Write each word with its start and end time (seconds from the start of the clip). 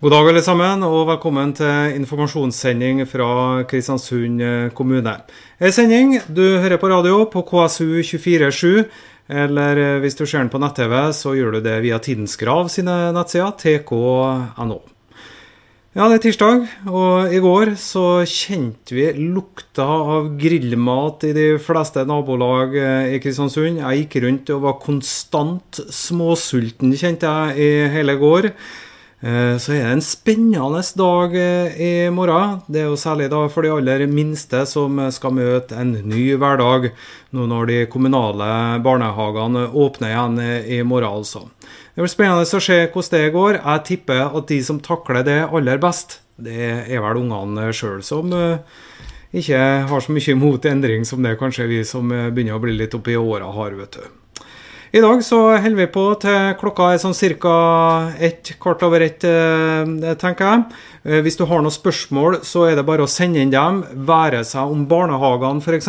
God 0.00 0.14
dag 0.14 0.30
alle 0.30 0.40
sammen, 0.40 0.80
og 0.80 1.10
velkommen 1.10 1.50
til 1.52 1.98
informasjonssending 1.98 3.02
fra 3.04 3.26
Kristiansund 3.68 4.40
kommune. 4.72 5.12
En 5.60 5.74
sending 5.76 6.14
du 6.24 6.40
hører 6.56 6.80
på 6.80 6.88
radio 6.88 7.26
på 7.28 7.42
KSU 7.44 8.00
247, 8.00 8.86
eller 9.28 10.00
hvis 10.00 10.16
du 10.16 10.24
ser 10.24 10.40
den 10.40 10.48
på 10.48 10.62
nett-TV, 10.64 10.96
så 11.12 11.34
gjør 11.36 11.58
du 11.58 11.60
det 11.68 11.76
via 11.84 12.00
Tidens 12.00 12.40
Grav 12.40 12.72
sine 12.72 12.96
nettsider, 13.12 13.52
tk.no. 13.60 14.80
Ja, 15.92 16.08
det 16.08 16.16
er 16.16 16.24
tirsdag, 16.30 16.66
og 16.88 17.36
i 17.36 17.44
går 17.44 17.76
så 17.76 18.24
kjente 18.24 18.96
vi 18.96 19.10
lukta 19.20 19.84
av 19.84 20.32
grillmat 20.40 21.28
i 21.28 21.36
de 21.36 21.48
fleste 21.60 22.08
nabolag 22.08 22.72
i 23.12 23.20
Kristiansund. 23.20 23.84
Jeg 23.84 24.06
gikk 24.06 24.22
rundt 24.24 24.56
og 24.56 24.64
var 24.64 24.80
konstant 24.80 25.84
småsulten, 25.92 26.96
kjente 26.96 27.28
jeg, 27.28 27.58
i 27.60 27.98
hele 28.00 28.16
går. 28.16 28.54
Eh, 29.20 29.56
så 29.60 29.74
er 29.76 29.82
det 29.84 29.92
en 29.92 30.00
spennende 30.00 30.80
dag 30.96 31.34
eh, 31.36 31.74
i 31.76 32.10
morgen. 32.10 32.62
Det 32.66 32.80
er 32.80 32.86
jo 32.88 32.96
særlig 32.96 33.28
da 33.28 33.42
for 33.52 33.66
de 33.66 33.72
aller 33.74 34.06
minste 34.08 34.62
som 34.66 34.96
skal 35.12 35.34
møte 35.36 35.76
en 35.76 35.92
ny 36.08 36.38
hverdag 36.40 36.88
nå 37.36 37.48
når 37.50 37.68
de 37.68 37.78
kommunale 37.92 38.80
barnehagene 38.80 39.66
åpner 39.76 40.14
igjen 40.14 40.40
i 40.64 40.80
morgen, 40.82 41.20
altså. 41.20 41.44
Det 41.92 42.00
blir 42.00 42.12
spennende 42.12 42.46
å 42.48 42.62
se 42.64 42.78
hvordan 42.86 43.12
det 43.12 43.34
går. 43.34 43.60
Jeg 43.60 43.84
tipper 43.90 44.38
at 44.38 44.48
de 44.48 44.60
som 44.64 44.80
takler 44.80 45.26
det 45.26 45.40
aller 45.50 45.82
best, 45.82 46.22
det 46.40 46.70
er 46.88 47.04
vel 47.04 47.20
ungene 47.20 47.68
sjøl 47.76 48.00
som 48.06 48.32
eh, 48.32 48.80
ikke 49.36 49.60
har 49.90 50.00
så 50.00 50.16
mye 50.16 50.32
imot 50.32 50.64
endring 50.64 51.04
som 51.04 51.20
det 51.22 51.36
kanskje 51.38 51.68
vi 51.68 51.84
som 51.84 52.08
begynner 52.08 52.56
å 52.56 52.64
bli 52.64 52.72
litt 52.78 52.96
oppi 52.96 53.20
åra 53.20 53.52
har, 53.52 53.76
vet 53.76 54.00
du. 54.00 54.19
I 54.90 54.98
dag 54.98 55.20
så 55.22 55.36
holder 55.54 55.76
vi 55.78 55.84
på 55.94 56.02
til 56.18 56.56
klokka 56.58 56.88
er 56.90 56.98
sånn 56.98 57.14
ca. 57.38 58.10
ett, 58.18 58.58
kvart 58.58 58.82
over 58.82 59.00
ett, 59.00 59.22
eh, 59.22 59.86
tenker 60.18 60.44
jeg. 60.44 60.64
Eh, 61.04 61.20
hvis 61.22 61.36
du 61.38 61.44
har 61.46 61.62
noen 61.62 61.70
spørsmål, 61.70 62.42
så 62.42 62.64
er 62.66 62.74
det 62.74 62.84
bare 62.84 63.02
å 63.02 63.06
sende 63.06 63.38
inn 63.38 63.50
dem. 63.50 63.84
Være 63.94 64.44
seg 64.44 64.66
om 64.66 64.88
barnehagene 64.88 65.60
f.eks. 65.62 65.88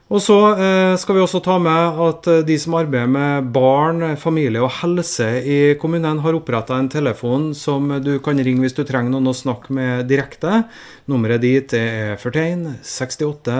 Og 0.05 0.21
så 0.21 0.35
eh, 0.53 0.95
skal 1.01 1.17
vi 1.17 1.21
også 1.23 1.39
ta 1.41 1.55
med 1.57 2.01
at 2.05 2.27
eh, 2.29 2.43
de 2.45 2.57
som 2.61 2.75
arbeider 2.77 3.09
med 3.09 3.47
barn, 3.55 4.03
familie 4.21 4.61
og 4.61 4.69
helse 4.83 5.25
i 5.41 5.57
kommunen, 5.81 6.21
har 6.21 6.37
oppretta 6.37 6.77
en 6.77 6.91
telefon 6.93 7.49
som 7.57 7.89
du 8.05 8.19
kan 8.21 8.37
ringe 8.37 8.61
hvis 8.61 8.77
du 8.77 8.83
trenger 8.85 9.15
noen 9.15 9.31
å 9.31 9.33
snakke 9.33 9.73
med 9.73 10.05
direkte. 10.11 10.61
Nummeret 11.09 11.41
dit 11.41 11.73
er 11.79 12.19
41 12.21 12.77
68 12.85 13.57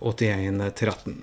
81 0.00 0.64
13. 0.80 1.20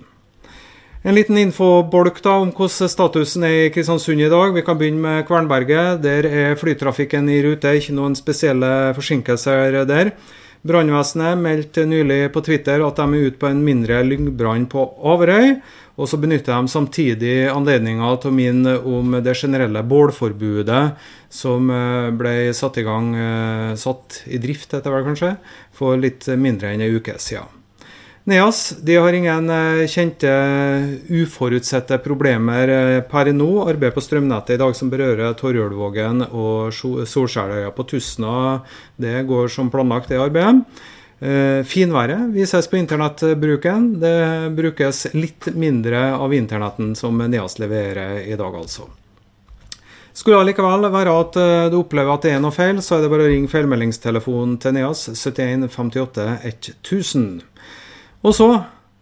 En 1.00 1.16
liten 1.16 1.38
infobolk 1.40 2.20
da 2.22 2.36
om 2.42 2.50
hvordan 2.52 2.90
statusen 2.92 3.46
er 3.48 3.56
i 3.56 3.70
Kristiansund 3.74 4.20
i 4.22 4.30
dag. 4.30 4.52
Vi 4.54 4.62
kan 4.62 4.78
begynne 4.78 5.00
med 5.02 5.26
Kvernberget. 5.26 6.02
Der 6.04 6.28
er 6.28 6.58
flytrafikken 6.60 7.26
i 7.32 7.40
rute, 7.42 7.72
ikke 7.74 7.96
noen 7.96 8.14
spesielle 8.18 8.92
forsinkelser 8.94 9.80
der. 9.88 10.12
Brannvesenet 10.60 11.38
meldte 11.40 11.86
nylig 11.88 12.26
på 12.34 12.42
Twitter 12.44 12.82
at 12.84 12.98
de 13.00 13.06
er 13.16 13.30
ute 13.30 13.40
på 13.40 13.48
en 13.48 13.62
mindre 13.64 14.02
lyngbrann 14.04 14.66
på 14.68 14.82
Averøy. 15.12 15.54
Og 16.00 16.08
så 16.08 16.16
benytter 16.20 16.54
de 16.54 16.72
samtidig 16.72 17.34
anledninga 17.52 18.08
til 18.20 18.30
å 18.30 18.36
minne 18.36 18.74
om 18.88 19.18
det 19.20 19.36
generelle 19.36 19.82
bålforbudet 19.84 20.82
som 21.32 21.68
eh, 21.72 22.08
ble 22.16 22.34
satt 22.56 22.80
i 22.80 22.86
gang, 22.86 23.12
eh, 23.16 23.72
satt 23.80 24.22
i 24.28 24.40
drift 24.40 24.72
etter 24.76 24.94
hvert 24.94 25.10
kanskje, 25.10 25.34
for 25.76 26.00
litt 26.00 26.28
mindre 26.40 26.72
enn 26.72 26.84
ei 26.86 26.92
uke 26.96 27.18
siden. 27.20 27.59
NEAS 28.30 28.74
de 28.82 28.96
har 28.96 29.12
ingen 29.12 29.50
eh, 29.50 29.86
kjente 29.90 30.30
uforutsette 31.08 31.98
problemer 31.98 32.68
eh, 32.68 33.00
per 33.02 33.32
nå. 33.34 33.48
Arbeider 33.64 33.96
på 33.96 34.04
strømnettet 34.04 34.54
i 34.54 34.60
dag 34.60 34.76
som 34.78 34.92
berører 34.92 35.34
Torjulvågen 35.34 36.22
og 36.28 36.70
Solskjærøya 36.70 37.72
på 37.74 37.88
Tusna, 37.90 38.60
det 39.02 39.24
går 39.26 39.50
som 39.50 39.72
planlagt, 39.72 40.12
det 40.12 40.22
arbeidet. 40.22 40.62
Eh, 41.18 41.64
finværet 41.66 42.30
vises 42.36 42.70
på 42.70 42.78
internettbruken. 42.78 43.90
Det 43.98 44.14
brukes 44.54 45.08
litt 45.18 45.50
mindre 45.58 46.12
av 46.14 46.30
internetten 46.34 46.94
som 46.94 47.18
NEAS 47.18 47.58
leverer 47.58 48.22
i 48.22 48.38
dag, 48.38 48.62
altså. 48.62 48.86
Skulle 50.14 50.38
det 50.38 50.52
likevel 50.52 50.86
være 50.90 51.12
at 51.18 51.36
du 51.70 51.80
opplever 51.80 52.14
at 52.14 52.24
det 52.26 52.32
er 52.34 52.40
noe 52.42 52.54
feil, 52.54 52.78
så 52.82 52.96
er 52.96 53.04
det 53.04 53.10
bare 53.10 53.26
å 53.26 53.30
ringe 53.30 53.50
feilmeldingstelefonen 53.50 54.58
til 54.62 54.74
NEAS 54.78 55.06
71 55.14 55.70
58 55.70 56.26
1000. 56.50 57.40
Og 58.20 58.36
så 58.36 58.48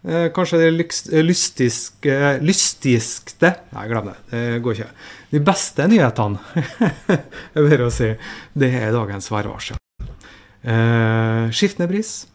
eh, 0.06 0.28
kanskje 0.34 0.60
det 0.62 0.68
eh, 0.70 1.24
lystiske, 1.24 2.18
Nei, 3.74 3.86
glem 3.90 4.12
det. 4.12 4.16
Det 4.30 4.44
går 4.62 4.78
ikke. 4.78 4.90
De 5.32 5.42
beste 5.44 5.88
nyhetene, 5.90 6.62
er 7.56 7.66
bare 7.66 7.88
å 7.88 7.92
si, 7.92 8.12
det 8.54 8.72
er 8.78 8.94
dagens 8.94 9.30
værvarsel. 9.32 9.80
Eh, 10.62 11.50
skiftende 11.54 11.88
bris. 11.90 12.26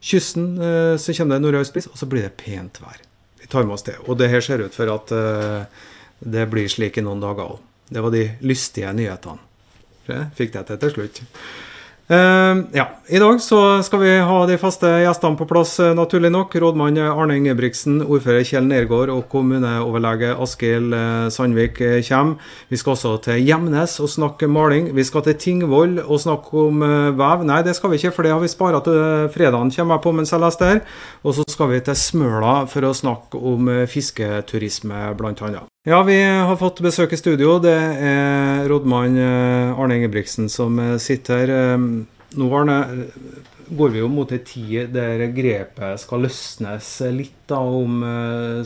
Kysten 0.00 0.56
eh, 0.62 0.94
så 1.00 1.14
kommer 1.16 1.36
det 1.36 1.46
nordøst 1.46 1.74
bris, 1.74 1.88
og 1.90 1.98
så 1.98 2.08
blir 2.10 2.28
det 2.28 2.36
pent 2.40 2.80
vær. 2.82 3.00
Vi 3.40 3.48
tar 3.50 3.66
med 3.66 3.78
oss 3.78 3.86
det. 3.86 3.96
Og 4.06 4.18
det 4.20 4.30
her 4.32 4.44
ser 4.44 4.62
ut 4.62 4.76
for 4.76 4.92
at 4.92 5.14
eh, 5.14 5.86
det 6.20 6.48
blir 6.52 6.68
slik 6.70 6.98
i 6.98 7.04
noen 7.04 7.22
dager 7.22 7.56
òg. 7.56 7.64
Det 7.88 8.04
var 8.04 8.12
de 8.12 8.26
lystige 8.44 8.92
nyhetene. 8.92 9.44
Fikk 10.36 10.54
det 10.54 10.62
til 10.68 10.78
til 10.80 10.92
slutt. 10.94 11.18
Uh, 12.08 12.64
ja, 12.72 12.88
I 13.08 13.18
dag 13.20 13.40
så 13.40 13.82
skal 13.84 14.00
vi 14.00 14.12
ha 14.24 14.36
de 14.48 14.54
faste 14.56 14.88
gjestene 15.02 15.36
på 15.36 15.44
plass, 15.50 15.74
uh, 15.76 15.90
naturlig 15.92 16.30
nok. 16.32 16.54
Rådmann 16.56 16.96
Arne 17.04 17.36
Ingebrigtsen, 17.36 17.98
ordfører 18.00 18.46
Kjell 18.48 18.64
Nergård 18.64 19.12
og 19.12 19.26
kommuneoverlege 19.28 20.30
Askild 20.40 20.96
uh, 20.96 21.28
Sandvik 21.28 21.76
kommer. 22.08 22.40
Vi 22.72 22.80
skal 22.80 22.94
også 22.94 23.14
til 23.28 23.44
Gjemnes 23.44 23.98
og 24.00 24.08
snakke 24.08 24.48
maling. 24.48 24.88
Vi 24.96 25.04
skal 25.04 25.26
til 25.26 25.36
Tingvoll 25.36 25.98
og 26.06 26.24
snakke 26.24 26.64
om 26.64 26.80
vev. 27.20 27.44
Nei, 27.44 27.60
det 27.66 27.76
skal 27.76 27.92
vi 27.92 28.00
ikke, 28.00 28.16
for 28.16 28.24
det 28.24 28.32
har 28.32 28.40
vi 28.40 28.54
spara 28.56 28.80
til 28.88 29.28
fredagen, 29.34 29.74
kommer 29.76 29.98
jeg 29.98 30.06
på 30.08 30.16
mens 30.16 30.32
jeg 30.32 30.46
leser 30.46 30.64
der. 30.64 30.84
Og 31.28 31.36
så 31.36 31.44
skal 31.52 31.74
vi 31.74 31.84
til 31.84 32.04
Smøla 32.08 32.62
for 32.72 32.88
å 32.88 32.96
snakke 32.96 33.36
om 33.52 33.68
fisketurisme, 33.84 35.10
blant 35.20 35.44
annet. 35.44 35.68
Ja, 35.88 36.02
vi 36.04 36.18
har 36.20 36.56
fått 36.60 36.82
besøk 36.84 37.14
i 37.14 37.16
studio. 37.16 37.54
Det 37.64 37.72
er 37.72 38.66
rådmann 38.68 39.14
eh, 39.16 39.70
Arne 39.72 39.96
Ingebrigtsen 39.96 40.50
som 40.52 40.76
eh, 40.82 40.98
sitter 41.00 41.48
her. 41.48 41.52
Eh, 41.54 42.34
nå 42.36 42.48
Arne, 42.58 43.06
går 43.72 43.94
vi 43.94 44.02
jo 44.02 44.10
mot 44.12 44.28
en 44.28 44.42
tid 44.44 44.92
der 44.92 45.24
grepet 45.32 46.02
skal 46.02 46.26
løsnes 46.26 46.90
litt 47.16 47.38
da, 47.48 47.62
om 47.62 48.04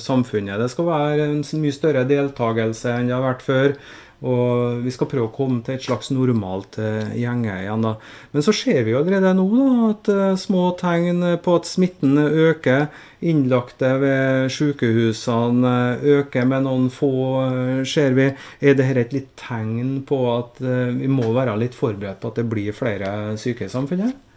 samfunnet. 0.03 0.59
Det 0.65 0.69
skal 0.73 0.89
være 0.89 1.29
en 1.29 1.45
mye 1.63 1.77
større 1.77 2.03
deltakelse 2.11 2.91
enn 2.97 3.07
det 3.07 3.15
har 3.15 3.23
vært 3.29 3.47
før. 3.47 3.77
Og 4.23 4.83
vi 4.85 4.93
skal 4.95 5.09
prøve 5.11 5.27
å 5.27 5.35
komme 5.35 5.65
til 5.67 5.75
et 5.75 5.83
slags 5.83 6.13
normalt 6.15 6.77
uh, 6.79 7.11
gjenge 7.19 7.57
igjen. 7.65 7.83
da. 7.83 7.97
Men 8.31 8.45
så 8.47 8.55
ser 8.55 8.85
vi 8.87 8.95
jo 8.95 9.01
allerede 9.01 9.33
nå 9.35 9.47
da, 9.51 9.71
at 9.89 10.11
uh, 10.15 10.27
små 10.39 10.69
tegn 10.79 11.25
på 11.43 11.57
at 11.59 11.67
smitten 11.67 12.21
øker. 12.23 12.87
Innlagte 13.27 13.91
ved 14.03 14.53
sykehusene 14.55 15.75
øker 16.21 16.47
med 16.47 16.69
noen 16.69 16.87
få, 16.95 17.13
uh, 17.43 17.81
ser 17.89 18.15
vi. 18.19 18.29
Er 18.63 18.79
dette 18.79 19.03
et 19.03 19.17
litt 19.17 19.33
tegn 19.41 20.05
på 20.07 20.21
at 20.31 20.61
vi 20.63 21.09
må 21.11 21.33
være 21.35 21.57
litt 21.59 21.75
forberedt 21.75 22.21
på 22.23 22.31
at 22.31 22.39
det 22.39 22.47
blir 22.51 22.77
flere 22.77 23.35
syke 23.41 23.67
i 23.67 23.73
samfunnet? 23.73 24.29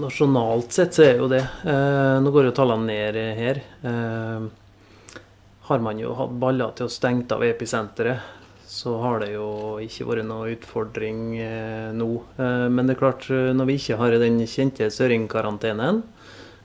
Nasjonalt 0.00 0.72
sett 0.72 0.96
så 0.96 1.04
er 1.04 1.20
jo 1.20 1.28
det. 1.30 1.42
nå 1.62 2.32
går 2.34 2.48
jo 2.48 2.54
tallene 2.56 2.88
ned 2.88 3.18
her. 3.38 3.60
har 5.68 5.84
man 5.84 6.00
jo 6.00 6.14
hatt 6.16 6.34
baller 6.40 6.72
til 6.74 6.88
å 6.88 6.92
stenge 6.92 7.28
av 7.36 7.44
episenteret 7.46 8.45
så 8.66 8.96
har 8.98 9.20
det 9.22 9.30
jo 9.36 9.78
ikke 9.82 10.08
vært 10.08 10.26
noe 10.26 10.50
utfordring 10.56 11.20
eh, 11.38 11.92
nå. 11.94 12.08
Eh, 12.34 12.66
men 12.72 12.88
det 12.88 12.96
er 12.96 13.00
klart, 13.04 13.28
eh, 13.30 13.52
når 13.54 13.68
vi 13.70 13.76
ikke 13.78 13.98
har 14.00 14.16
den 14.18 14.40
kjente 14.50 14.88
søringkarantenen, 14.90 16.02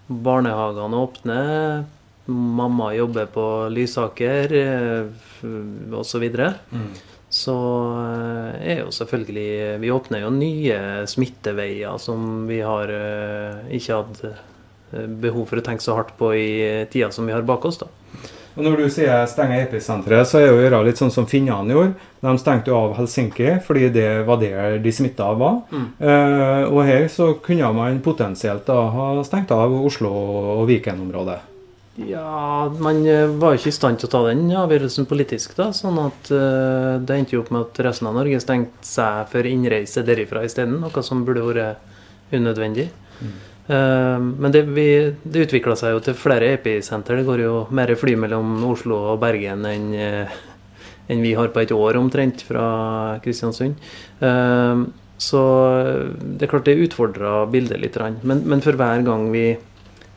barnehagene 0.10 0.98
åpner, 0.98 1.84
mamma 2.32 2.90
jobber 2.96 3.30
på 3.32 3.46
Lysaker 3.74 4.52
osv., 4.52 6.04
så, 6.10 6.20
videre, 6.22 6.50
mm. 6.72 6.90
så 7.34 7.56
er 8.62 8.84
jo 8.84 8.92
selvfølgelig 8.94 9.80
Vi 9.82 9.90
åpner 9.94 10.26
jo 10.26 10.34
nye 10.36 10.78
smitteveier 11.10 11.98
som 12.02 12.46
vi 12.50 12.60
har 12.62 12.92
ikke 13.74 13.98
hatt 13.98 14.22
behov 15.24 15.48
for 15.50 15.62
å 15.62 15.66
tenke 15.66 15.84
så 15.84 15.96
hardt 15.98 16.14
på 16.20 16.34
i 16.38 16.52
tida 16.94 17.10
som 17.16 17.28
vi 17.28 17.36
har 17.36 17.48
bak 17.48 17.66
oss. 17.72 17.82
da. 17.82 17.90
Og 18.56 18.66
Når 18.66 18.82
du 18.82 18.88
sier 18.92 19.28
stenge 19.32 19.62
episenteret, 19.64 20.28
så 20.28 20.42
er 20.42 20.50
det 20.50 20.66
gjøre 20.66 20.82
litt 20.88 21.00
sånn 21.00 21.14
som 21.14 21.28
finnene 21.30 21.72
gjorde. 21.72 21.94
De 22.22 22.34
stengte 22.38 22.72
jo 22.72 22.78
av 22.78 22.98
Helsinki 22.98 23.54
fordi 23.66 23.88
det 23.96 24.10
var 24.28 24.42
der 24.42 24.76
de 24.84 24.92
smitta 24.94 25.30
var. 25.40 25.62
Mm. 25.72 25.88
Eh, 26.00 26.66
og 26.68 26.82
her 26.86 27.08
så 27.12 27.32
kunne 27.44 27.72
man 27.76 28.02
potensielt 28.04 28.68
da 28.68 28.82
ha 28.94 29.14
stengt 29.26 29.54
av 29.56 29.74
Oslo 29.80 30.12
og 30.60 30.68
Viken-området. 30.70 31.40
Ja, 31.96 32.72
man 32.80 33.06
eh, 33.08 33.28
var 33.28 33.54
jo 33.54 33.62
ikke 33.62 33.72
i 33.72 33.76
stand 33.76 34.00
til 34.00 34.08
å 34.08 34.12
ta 34.14 34.22
den 34.30 34.46
avgjørelsen 34.56 35.08
politisk, 35.10 35.56
da. 35.58 35.70
Sånn 35.76 36.00
at 36.02 36.32
uh, 36.32 36.98
det 37.04 37.18
endte 37.18 37.36
jo 37.36 37.44
opp 37.44 37.52
med 37.52 37.66
at 37.66 37.82
resten 37.88 38.08
av 38.08 38.16
Norge 38.16 38.40
stengte 38.44 38.88
seg 38.88 39.28
for 39.32 39.48
innreise 39.48 40.04
derifra 40.08 40.46
isteden. 40.48 40.80
Noe 40.84 41.04
som 41.06 41.26
burde 41.28 41.44
vært 41.46 42.32
unødvendig. 42.32 42.88
Mm. 43.20 43.34
Men 43.68 44.52
det, 44.52 44.64
vi, 44.74 44.86
det 45.24 45.46
utvikla 45.46 45.76
seg 45.80 45.94
jo 45.94 46.00
til 46.04 46.16
flere 46.18 46.50
episenter. 46.58 47.20
Det 47.22 47.28
går 47.28 47.44
jo 47.46 47.54
mer 47.72 47.94
fly 47.96 48.16
mellom 48.20 48.56
Oslo 48.68 48.98
og 49.14 49.20
Bergen 49.22 49.68
enn 49.70 49.92
enn 51.12 51.24
vi 51.24 51.34
har 51.36 51.52
på 51.52 51.62
et 51.62 51.72
år 51.76 51.98
omtrent 52.00 52.44
fra 52.48 52.66
Kristiansund. 53.24 53.76
Så 55.22 55.42
det 56.22 56.48
er 56.48 56.52
klart 56.52 56.68
det 56.70 56.80
utfordrer 56.88 57.50
bildet 57.54 57.82
litt. 57.84 58.00
Men, 58.24 58.44
men 58.48 58.64
for 58.64 58.80
hver 58.80 59.04
gang 59.08 59.30
vi 59.34 59.46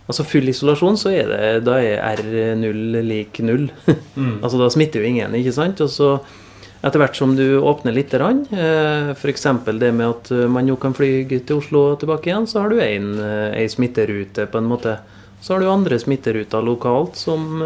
Altså 0.05 0.20
full 0.29 0.50
isolasjon, 0.52 0.99
så 1.00 1.14
er 1.17 1.31
det 1.31 1.44
da 1.64 1.79
er 1.81 2.02
R0 2.20 2.99
lik 3.08 3.41
null. 3.44 3.70
Mm. 4.14 4.44
altså 4.46 4.61
da 4.61 4.69
smitter 4.70 5.02
jo 5.02 5.08
ingen, 5.08 5.32
ikke 5.35 5.52
sant. 5.56 5.81
Og 5.82 5.88
så 5.91 6.08
etter 6.84 7.00
hvert 7.00 7.16
som 7.16 7.32
du 7.36 7.58
åpner 7.64 7.94
litt, 7.96 8.12
eh, 8.14 9.10
f.eks. 9.14 9.46
det 9.81 9.92
med 9.96 10.06
at 10.06 10.31
eh, 10.34 10.46
man 10.50 10.69
jo 10.69 10.76
kan 10.81 10.94
fly 10.96 11.25
til 11.32 11.56
Oslo 11.56 11.84
og 11.94 12.00
tilbake 12.02 12.28
igjen, 12.28 12.48
så 12.50 12.64
har 12.64 12.72
du 12.72 12.81
en, 12.82 13.10
eh, 13.25 13.64
smitterute 13.72 14.46
på 14.50 14.60
en 14.60 14.69
måte. 14.69 14.98
Så 15.40 15.54
har 15.54 15.60
du 15.60 15.69
andre 15.69 15.98
smitteruter 16.00 16.64
lokalt, 16.64 17.19
som 17.20 17.60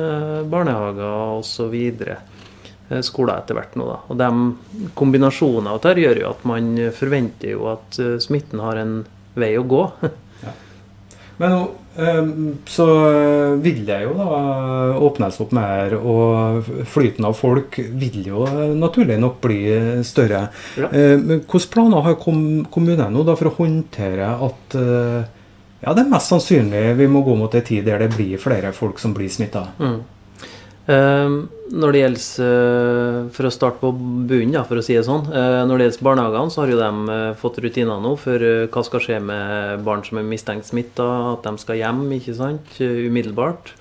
barnehager 0.51 1.37
osv. 1.39 1.75
Skoler 3.07 3.37
etter 3.37 3.55
hvert 3.55 3.77
nå, 3.79 3.87
da. 3.87 3.99
Og 4.11 4.19
de 4.19 4.89
kombinasjonene 4.99 5.71
av 5.71 5.79
dette 5.85 6.03
gjør 6.03 6.23
jo 6.25 6.33
at 6.33 6.43
man 6.49 6.73
forventer 6.97 7.53
jo 7.53 7.69
at 7.71 8.01
smitten 8.25 8.65
har 8.65 8.81
en 8.83 8.97
vei 9.39 9.53
å 9.61 9.63
gå. 9.63 9.85
ja. 10.47 10.57
Men 11.39 11.55
så 11.99 12.87
eh, 13.11 13.55
vil 13.63 13.81
det 13.87 14.03
jo 14.05 14.13
da 14.15 14.29
åpnes 15.03 15.41
opp 15.43 15.55
mer, 15.57 15.97
og 15.99 16.69
flyten 16.87 17.27
av 17.27 17.35
folk 17.39 17.79
vil 17.79 18.21
jo 18.27 18.45
naturlig 18.79 19.19
nok 19.19 19.41
bli 19.43 19.59
større. 20.07 20.45
Ja. 20.79 20.93
Ehm, 20.93 21.25
hvilke 21.41 21.65
planer 21.73 22.07
har 22.07 22.21
kommunen 22.23 23.15
nå 23.15 23.25
da 23.27 23.35
for 23.39 23.51
å 23.51 23.57
håndtere 23.59 24.31
at 24.47 24.79
eh, 24.79 25.35
ja, 25.83 25.95
det 25.95 26.05
er 26.05 26.13
mest 26.13 26.31
sannsynlig 26.31 26.85
vi 26.99 27.11
må 27.11 27.25
gå 27.27 27.35
mot 27.39 27.55
en 27.55 27.67
tid 27.67 27.87
der 27.87 28.03
det 28.03 28.13
blir 28.15 28.39
flere 28.43 28.73
folk 28.75 29.03
som 29.03 29.15
blir 29.17 29.31
smitta? 29.33 29.67
Mm. 29.79 29.99
Ehm, 30.89 31.51
når 31.69 31.93
det 31.93 32.01
gjelder, 32.01 32.45
eh, 32.49 33.29
For 33.37 33.45
å 33.45 33.53
starte 33.53 33.81
på 33.83 33.93
bunnen, 33.93 34.65
for 34.65 34.77
å 34.77 34.83
si 34.83 34.95
det 34.95 35.05
sånn. 35.05 35.29
Eh, 35.29 35.67
når 35.69 35.79
det 35.79 35.85
gjelder 35.87 36.07
barnehagene, 36.09 36.51
så 36.51 36.63
har 36.63 36.69
jo 36.73 36.79
de 36.81 37.13
eh, 37.13 37.35
fått 37.35 37.61
rutiner 37.61 38.01
nå 38.01 38.17
for 38.17 38.39
hva 38.39 38.85
skal 38.85 39.01
skje 39.01 39.21
med 39.21 39.85
barn 39.85 40.03
som 40.03 40.19
er 40.19 40.25
mistenkt 40.25 40.65
smitta. 40.65 41.35
At 41.35 41.43
de 41.45 41.59
skal 41.59 41.77
hjem 41.77 42.09
ikke 42.17 42.35
sant, 42.35 42.81
umiddelbart. 42.81 43.75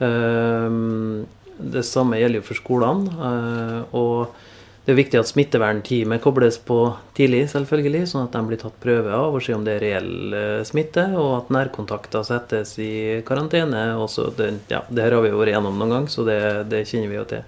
Ehm, 0.00 1.26
det 1.58 1.84
samme 1.84 2.18
gjelder 2.20 2.40
jo 2.40 2.46
for 2.46 2.54
skolene. 2.54 3.10
og 3.92 4.28
det 4.82 4.90
er 4.90 4.98
viktig 4.98 5.18
at 5.20 5.28
smittevernteamet 5.30 6.22
kobles 6.24 6.56
på 6.66 6.76
tidlig, 7.14 7.44
selvfølgelig, 7.52 8.06
sånn 8.10 8.24
at 8.26 8.34
de 8.34 8.40
blir 8.48 8.58
tatt 8.58 8.80
prøve 8.82 9.12
av 9.14 9.36
og 9.36 9.44
se 9.44 9.54
om 9.54 9.62
det 9.62 9.76
er 9.76 9.84
reell 9.84 10.34
eh, 10.34 10.64
smitte, 10.66 11.04
og 11.14 11.36
at 11.36 11.52
nærkontakter 11.54 12.26
settes 12.26 12.74
i 12.82 13.20
karantene. 13.26 13.84
Det, 14.38 14.48
ja, 14.72 14.82
det 14.90 15.04
her 15.04 15.14
har 15.14 15.22
vi 15.22 15.30
vært 15.38 15.54
gjennom 15.54 15.78
noen 15.78 15.94
gang, 15.94 16.08
så 16.10 16.26
det, 16.26 16.40
det 16.72 16.82
kjenner 16.90 17.12
vi 17.12 17.20
jo 17.20 17.28
til. 17.30 17.46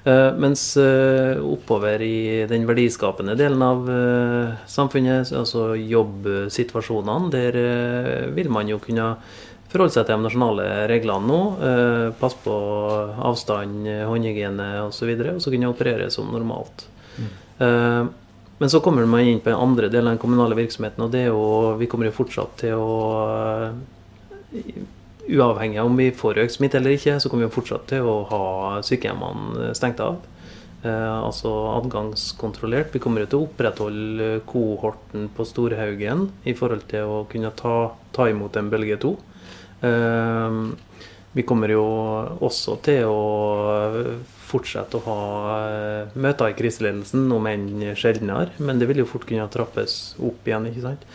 Uh, 0.00 0.30
mens 0.40 0.62
uh, 0.80 1.36
oppover 1.44 2.00
i 2.00 2.46
den 2.48 2.62
verdiskapende 2.64 3.34
delen 3.36 3.60
av 3.60 3.82
uh, 3.84 4.54
samfunnet, 4.70 5.28
altså 5.36 5.74
jobbsituasjonene, 5.76 7.28
der 7.34 7.58
vil 8.32 8.48
man 8.48 8.70
jo 8.70 8.78
kunne 8.80 9.10
forholde 9.70 9.94
seg 9.94 10.06
til 10.06 10.16
de 10.16 10.26
nasjonale 10.26 10.68
reglene 10.90 11.30
nå. 11.30 11.40
Eh, 11.66 12.06
passe 12.20 12.40
på 12.44 12.56
avstand, 13.30 13.86
håndhygiene 14.10 14.70
osv. 14.86 15.12
Og, 15.14 15.26
og 15.36 15.44
så 15.44 15.52
kunne 15.52 15.70
operere 15.70 16.10
som 16.14 16.32
normalt. 16.34 16.86
Mm. 17.16 17.30
Eh, 17.66 18.02
men 18.60 18.70
så 18.70 18.80
kommer 18.84 19.06
man 19.08 19.24
inn 19.24 19.40
på 19.40 19.48
den 19.48 19.60
andre 19.60 19.88
delen 19.88 20.10
av 20.10 20.18
den 20.18 20.20
kommunale 20.20 20.56
virksomheten, 20.58 21.00
og 21.00 21.12
det 21.14 21.22
er 21.24 21.30
jo 21.30 21.76
Vi 21.80 21.88
kommer 21.88 22.10
jo 22.10 22.16
fortsatt 22.18 22.58
til 22.60 22.76
å 22.76 22.96
eh, 24.52 24.82
Uavhengig 25.30 25.78
av 25.78 25.86
om 25.86 25.96
vi 25.96 26.10
får 26.10 26.42
økt 26.42 26.56
smitte 26.56 26.80
eller 26.80 26.96
ikke, 26.96 27.20
så 27.22 27.30
kommer 27.30 27.46
vi 27.46 27.54
fortsatt 27.54 27.86
til 27.92 28.04
å 28.08 28.14
ha 28.26 28.44
sykehjemmene 28.82 29.70
stengt 29.78 30.00
av. 30.02 30.16
Eh, 30.82 31.16
altså 31.24 31.52
adgangskontrollert. 31.76 32.90
Vi 32.92 33.02
kommer 33.04 33.22
jo 33.22 33.28
til 33.30 33.38
å 33.38 33.46
opprettholde 33.46 34.30
kohorten 34.48 35.28
på 35.36 35.46
Storhaugen 35.46 36.26
i 36.48 36.56
forhold 36.56 36.88
til 36.90 37.06
å 37.06 37.20
kunne 37.30 37.52
ta, 37.56 37.92
ta 38.16 38.26
imot 38.32 38.58
en 38.58 38.72
bølge 38.72 38.98
to. 39.04 39.14
Ehm, 39.86 40.76
vi 41.32 41.42
kommer 41.46 41.70
jo 41.70 41.84
også 42.42 42.76
til 42.82 43.06
å 43.06 43.20
fortsette 44.50 44.98
å 44.98 45.04
ha 45.04 45.20
eh, 45.60 46.16
møter 46.18 46.50
i 46.50 46.56
kriseledelsen, 46.58 47.28
om 47.32 47.46
enn 47.46 47.92
sjeldnere. 47.98 48.50
Men 48.58 48.80
det 48.80 48.88
vil 48.90 49.04
jo 49.04 49.10
fort 49.10 49.28
kunne 49.28 49.46
trappes 49.52 50.16
opp 50.18 50.48
igjen. 50.48 50.66
ikke 50.70 50.86
sant? 50.88 51.06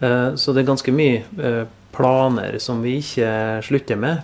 Eh, 0.00 0.28
så 0.40 0.54
det 0.54 0.64
er 0.64 0.72
ganske 0.72 0.94
mye 0.94 1.22
eh, 1.38 1.62
planer 1.94 2.58
som 2.62 2.82
vi 2.82 2.98
ikke 3.00 3.30
slutter 3.66 3.98
med, 4.00 4.22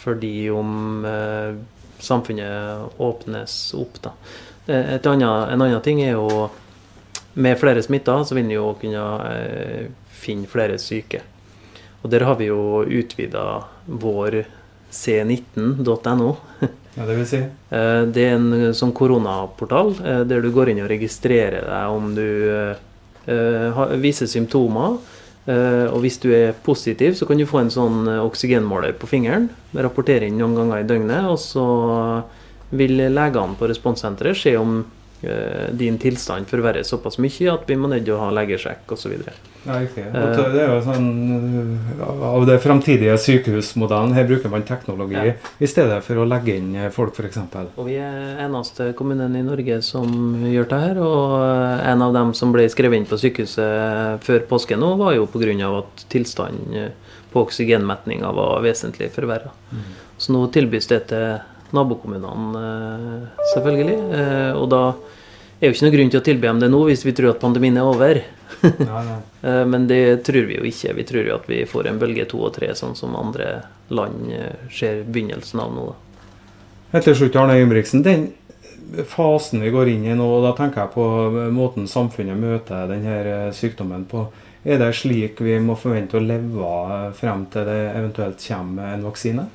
fordi 0.00 0.48
om 0.54 1.04
samfunnet 2.00 3.00
åpnes 3.02 3.56
opp. 3.76 3.98
da. 4.02 4.14
Annet, 4.70 5.06
en 5.10 5.24
annen 5.60 5.82
ting 5.84 6.00
er 6.04 6.14
jo 6.14 6.46
med 7.34 7.58
flere 7.60 7.82
smitta, 7.82 8.14
så 8.24 8.38
vil 8.38 8.46
en 8.46 8.54
jo 8.54 8.70
kunne 8.80 9.02
finne 10.22 10.48
flere 10.48 10.78
syke. 10.80 11.20
Og 12.00 12.10
der 12.12 12.24
har 12.24 12.38
vi 12.40 12.48
jo 12.48 12.82
utvida 12.84 13.44
vår 13.84 14.42
c19.no. 14.90 16.30
Ja, 16.96 17.06
det 17.06 17.16
vil 17.16 17.26
si? 17.28 17.42
Eh, 17.70 18.02
det 18.10 18.24
er 18.26 18.32
en 18.34 18.72
sånn 18.74 18.90
koronaportal 18.90 19.92
eh, 20.02 20.22
der 20.26 20.42
du 20.42 20.48
går 20.50 20.72
inn 20.72 20.80
og 20.82 20.88
registrerer 20.90 21.62
deg 21.68 21.92
om 21.94 22.08
du 22.16 22.24
eh, 22.50 23.84
viser 24.02 24.26
symptomer. 24.30 24.98
Og 25.50 25.96
hvis 26.04 26.18
du 26.22 26.28
er 26.34 26.52
positiv, 26.62 27.14
så 27.16 27.26
kan 27.26 27.38
du 27.40 27.46
få 27.48 27.62
en 27.62 27.70
sånn 27.72 28.04
oksygenmåler 28.20 28.92
på 29.00 29.08
fingeren. 29.10 29.48
Rapportere 29.74 30.28
inn 30.28 30.36
noen 30.38 30.54
ganger 30.58 30.82
i 30.82 30.86
døgnet, 30.86 31.26
og 31.26 31.40
så 31.42 31.64
vil 32.76 33.00
legene 33.10 33.56
på 33.58 33.70
responssenteret 33.70 34.38
se 34.38 34.52
om 34.60 34.76
Eh, 34.84 34.99
din 35.76 35.98
tilstand 36.00 36.48
forverres 36.48 36.88
såpass 36.88 37.18
mye 37.20 37.52
at 37.52 37.68
vi 37.68 37.76
må 37.76 37.90
nødt 37.92 38.06
til 38.06 38.16
å 38.16 38.22
ha 38.22 38.30
legesjekk 38.40 38.94
osv. 38.96 39.18
Ja, 39.66 39.76
okay. 39.82 40.04
Eh, 40.04 40.52
det 40.54 40.60
er 40.62 40.70
jo 40.72 40.78
sånn 40.86 41.08
eh, 41.36 42.04
Av 42.24 42.46
det 42.48 42.56
framtidige 42.64 43.16
sykehusmodellen, 43.20 44.14
her 44.16 44.24
bruker 44.28 44.52
man 44.52 44.64
teknologi 44.64 45.18
ja. 45.18 45.34
i 45.60 45.68
stedet 45.68 45.98
for 46.06 46.22
å 46.22 46.24
legge 46.28 46.54
inn 46.56 46.72
folk, 46.94 47.12
f.eks. 47.12 47.42
Og 47.74 47.84
vi 47.90 47.98
er 48.00 48.40
eneste 48.46 48.90
kommunen 48.96 49.36
i 49.36 49.44
Norge 49.44 49.80
som 49.84 50.40
gjør 50.48 50.70
det 50.70 50.80
her. 50.86 51.02
Og 51.04 51.36
en 51.92 52.06
av 52.06 52.16
dem 52.16 52.32
som 52.36 52.54
ble 52.54 52.64
skrevet 52.72 53.02
inn 53.02 53.08
på 53.10 53.20
sykehuset 53.20 54.24
før 54.24 54.48
påske 54.48 54.80
nå, 54.80 54.94
var 55.00 55.18
jo 55.18 55.28
pga. 55.28 55.52
at 55.82 56.04
tilstanden 56.08 56.92
på 57.30 57.44
oksygenmetninga 57.44 58.32
var 58.32 58.64
vesentlig 58.64 59.10
forverra. 59.12 59.52
Mm. 59.70 59.88
Så 60.16 60.32
nå 60.32 60.46
tilbys 60.54 60.88
det 60.90 61.04
til 61.12 61.36
nabokommunene, 61.76 62.60
eh, 62.60 63.42
selvfølgelig. 63.52 63.96
Eh, 64.18 64.52
og 64.58 64.68
da 64.72 64.82
er 65.60 65.68
jo 65.68 65.74
ikke 65.74 65.86
noe 65.86 65.94
grunn 65.96 66.12
til 66.12 66.20
å 66.20 66.26
tilby 66.26 66.48
dem 66.48 66.62
det 66.62 66.70
nå 66.72 66.80
hvis 66.88 67.04
vi 67.06 67.14
tror 67.16 67.34
at 67.34 67.42
pandemien 67.42 67.76
er 67.76 67.88
over. 67.88 68.22
Nei, 68.60 68.86
nei. 68.86 69.18
Eh, 69.40 69.62
men 69.64 69.86
det 69.88 70.20
tror 70.26 70.44
vi 70.44 70.58
jo 70.58 70.66
ikke. 70.68 70.90
Vi 70.98 71.04
tror 71.08 71.24
jo 71.24 71.36
at 71.38 71.46
vi 71.48 71.62
får 71.64 71.86
en 71.88 71.98
bølge 72.02 72.26
to 72.28 72.42
og 72.44 72.50
tre, 72.52 72.66
sånn 72.76 72.92
som 72.92 73.14
andre 73.16 73.62
land 73.88 74.34
ser 74.68 74.98
begynnelsen 75.08 75.62
av 75.64 75.70
nå. 75.72 75.84
Helt 76.90 77.06
til 77.08 77.16
slutt, 77.16 77.38
Arne 77.40 77.54
Ingebrigtsen. 77.56 78.02
Den 78.04 78.26
fasen 79.08 79.64
vi 79.64 79.72
går 79.72 79.94
inn 79.94 80.04
i 80.04 80.18
nå, 80.18 80.26
da 80.44 80.52
tenker 80.58 80.82
jeg 80.82 80.92
på 80.92 81.06
måten 81.56 81.88
samfunnet 81.88 82.36
møter 82.36 82.84
denne 82.90 83.48
sykdommen 83.56 84.04
på. 84.10 84.26
Er 84.60 84.76
det 84.82 84.90
slik 84.98 85.40
vi 85.40 85.56
må 85.64 85.78
forvente 85.80 86.18
å 86.18 86.24
leve 86.24 87.14
frem 87.16 87.46
til 87.48 87.64
det 87.64 87.80
eventuelt 87.94 88.44
kommer 88.44 88.92
en 88.92 89.08
vaksine? 89.08 89.46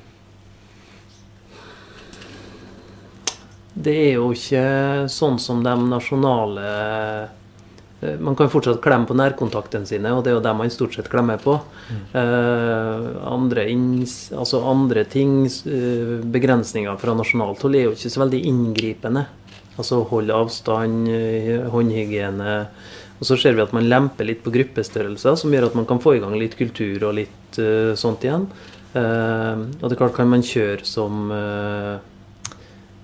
Det 3.76 3.92
er 3.92 4.14
jo 4.16 4.30
ikke 4.32 5.06
sånn 5.12 5.36
som 5.42 5.60
de 5.64 5.72
nasjonale 5.84 6.68
eh, 8.00 8.14
Man 8.24 8.36
kan 8.38 8.48
fortsatt 8.52 8.80
klemme 8.84 9.08
på 9.08 9.16
nærkontaktene 9.18 9.88
sine, 9.88 10.14
og 10.16 10.22
det 10.24 10.32
er 10.32 10.38
jo 10.38 10.44
dem 10.44 10.60
man 10.62 10.72
stort 10.72 10.96
sett 10.96 11.10
klemmer 11.12 11.40
på. 11.42 11.58
Mm. 11.90 12.02
Eh, 12.20 13.06
andre, 13.28 13.66
altså 14.36 14.62
andre 14.68 15.04
ting, 15.12 15.44
eh, 15.46 16.16
begrensninger 16.36 17.00
fra 17.00 17.16
nasjonalt 17.16 17.64
hold, 17.64 17.76
er 17.76 17.88
jo 17.88 17.96
ikke 17.96 18.12
så 18.12 18.24
veldig 18.24 18.42
inngripende. 18.52 19.26
Altså 19.76 20.00
holde 20.08 20.36
avstand, 20.44 21.08
eh, 21.12 21.66
håndhygiene. 21.72 22.60
Og 23.16 23.28
så 23.28 23.36
ser 23.40 23.56
vi 23.56 23.64
at 23.64 23.72
man 23.76 23.88
lemper 23.88 24.28
litt 24.28 24.42
på 24.44 24.52
gruppestørrelser, 24.52 25.36
som 25.40 25.52
gjør 25.52 25.70
at 25.70 25.76
man 25.78 25.88
kan 25.88 26.00
få 26.02 26.16
i 26.16 26.22
gang 26.24 26.36
litt 26.36 26.56
kultur 26.58 27.08
og 27.08 27.16
litt 27.16 27.60
uh, 27.60 27.94
sånt 27.96 28.26
igjen. 28.26 28.44
Uh, 28.92 29.64
og 29.80 29.86
det 29.86 29.94
er 29.94 30.00
klart, 30.02 30.16
kan 30.16 30.28
man 30.28 30.44
kjøre 30.44 30.84
som 30.88 31.32
uh, 31.32 31.96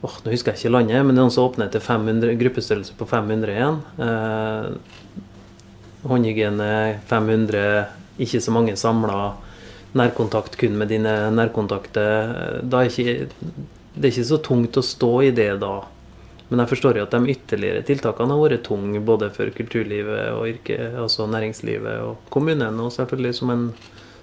oh, 0.03 0.17
Nå 0.25 0.35
husker 0.35 0.53
jeg 0.53 0.63
ikke 0.63 0.75
landet, 0.77 1.07
men 1.07 1.19
noen 1.19 1.33
som 1.35 1.47
åpner 1.49 1.71
til 1.73 1.83
500, 1.85 2.35
gruppestørrelse 2.41 2.97
på 2.99 3.09
500 3.09 3.55
igjen. 3.55 3.81
Eh, 4.07 5.23
håndhygiene 6.11 6.69
500, 7.11 7.65
ikke 8.23 8.43
så 8.43 8.55
mange 8.55 8.77
samla. 8.79 9.33
Nærkontakt 9.99 10.57
kun 10.61 10.79
med 10.81 10.89
dine 10.89 11.15
nærkontakter. 11.37 12.63
Da 12.65 12.81
er 12.83 12.91
ikke, 12.91 13.27
det 13.95 14.07
er 14.07 14.13
ikke 14.13 14.31
så 14.31 14.39
tungt 14.43 14.79
å 14.81 14.85
stå 14.85 15.13
i 15.29 15.35
det 15.37 15.51
da. 15.63 15.75
Men 16.49 16.61
jeg 16.61 16.73
forstår 16.75 16.99
jo 16.99 17.05
at 17.07 17.15
de 17.15 17.33
ytterligere 17.33 17.85
tiltakene 17.89 18.35
har 18.35 18.41
vært 18.43 18.67
tunge 18.67 19.01
både 19.05 19.31
for 19.33 19.49
kulturlivet 19.57 20.35
og 20.35 20.49
yrke, 20.51 20.77
altså 21.01 21.25
næringslivet 21.31 22.03
og 22.05 22.27
kommunen, 22.33 22.81
og 22.81 22.93
selvfølgelig 22.93 23.39
som 23.39 23.53
en 23.55 23.63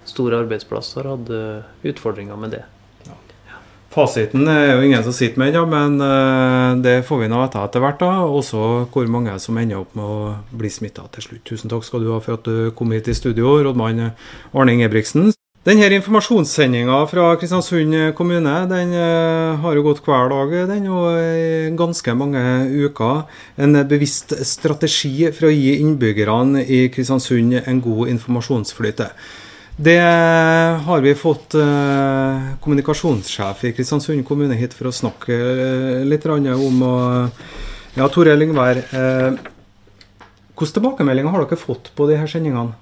stor 0.10 0.36
arbeidsplass 0.38 0.92
har 1.00 1.10
hatt 1.10 1.32
eh, 1.34 1.72
utfordringer 1.90 2.38
med 2.38 2.54
det. 2.58 2.66
Fasiten 4.00 4.48
er 4.48 4.78
jo 4.78 4.84
ingen 4.86 5.02
som 5.04 5.12
sitter 5.12 5.42
med 5.42 5.50
ennå, 5.52 5.66
men 5.68 5.98
uh, 6.00 6.78
det 6.80 7.02
får 7.08 7.18
vi 7.20 7.28
nå 7.28 7.42
vite 7.42 7.64
etter 7.66 7.84
hvert. 7.84 8.00
da, 8.00 8.12
Også 8.24 8.62
hvor 8.94 9.10
mange 9.12 9.34
som 9.44 9.58
ender 9.60 9.82
opp 9.82 9.98
med 9.98 10.06
å 10.06 10.30
bli 10.56 10.72
smitta 10.72 11.04
til 11.12 11.26
slutt. 11.26 11.44
Tusen 11.50 11.72
takk 11.72 11.84
skal 11.84 12.06
du 12.06 12.14
ha 12.14 12.20
for 12.24 12.38
at 12.38 12.48
du 12.48 12.70
kom 12.78 12.94
hit 12.96 13.10
i 13.12 13.18
studio, 13.18 13.58
rådmann 13.66 14.14
Arne 14.54 14.76
Ingebrigtsen. 14.78 15.34
Denne 15.68 15.90
informasjonssendinga 15.98 17.02
fra 17.12 17.26
Kristiansund 17.42 17.98
kommune 18.16 18.56
den 18.72 18.96
uh, 18.96 19.60
har 19.66 19.76
jo 19.76 19.84
gått 19.90 20.00
hver 20.08 20.32
dag 20.32 20.56
den, 20.72 20.88
og 20.88 21.76
ganske 21.84 22.16
mange 22.16 22.46
uker. 22.88 23.26
En 23.60 23.82
bevisst 23.92 24.32
strategi 24.48 25.28
for 25.36 25.50
å 25.50 25.54
gi 25.54 25.76
innbyggerne 25.82 26.64
i 26.64 26.86
Kristiansund 26.96 27.60
en 27.66 27.84
god 27.84 28.16
informasjonsflyt. 28.16 29.04
Det 29.82 30.00
har 30.86 31.02
vi 31.02 31.16
fått 31.16 31.54
eh, 31.56 32.48
kommunikasjonssjef 32.60 33.62
i 33.64 33.70
Kristiansund 33.72 34.26
kommune 34.28 34.58
hit 34.60 34.74
for 34.76 34.90
å 34.90 34.92
snakke 34.92 35.32
eh, 35.32 36.02
litt 36.04 36.26
om. 36.28 36.82
Og, 36.84 37.46
ja, 37.96 38.10
Tore 38.12 38.34
Lyngvær, 38.36 38.82
eh, 38.92 39.38
hvilke 40.52 40.76
tilbakemeldinger 40.76 41.32
har 41.32 41.46
dere 41.46 41.60
fått 41.62 41.94
på 41.96 42.10
disse 42.10 42.28
sendingene? 42.34 42.76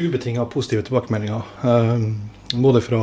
Ubetinga 0.00 0.48
positive 0.48 0.86
tilbakemeldinger. 0.88 1.44
Eh, 1.68 2.56
både 2.56 2.80
fra 2.80 3.02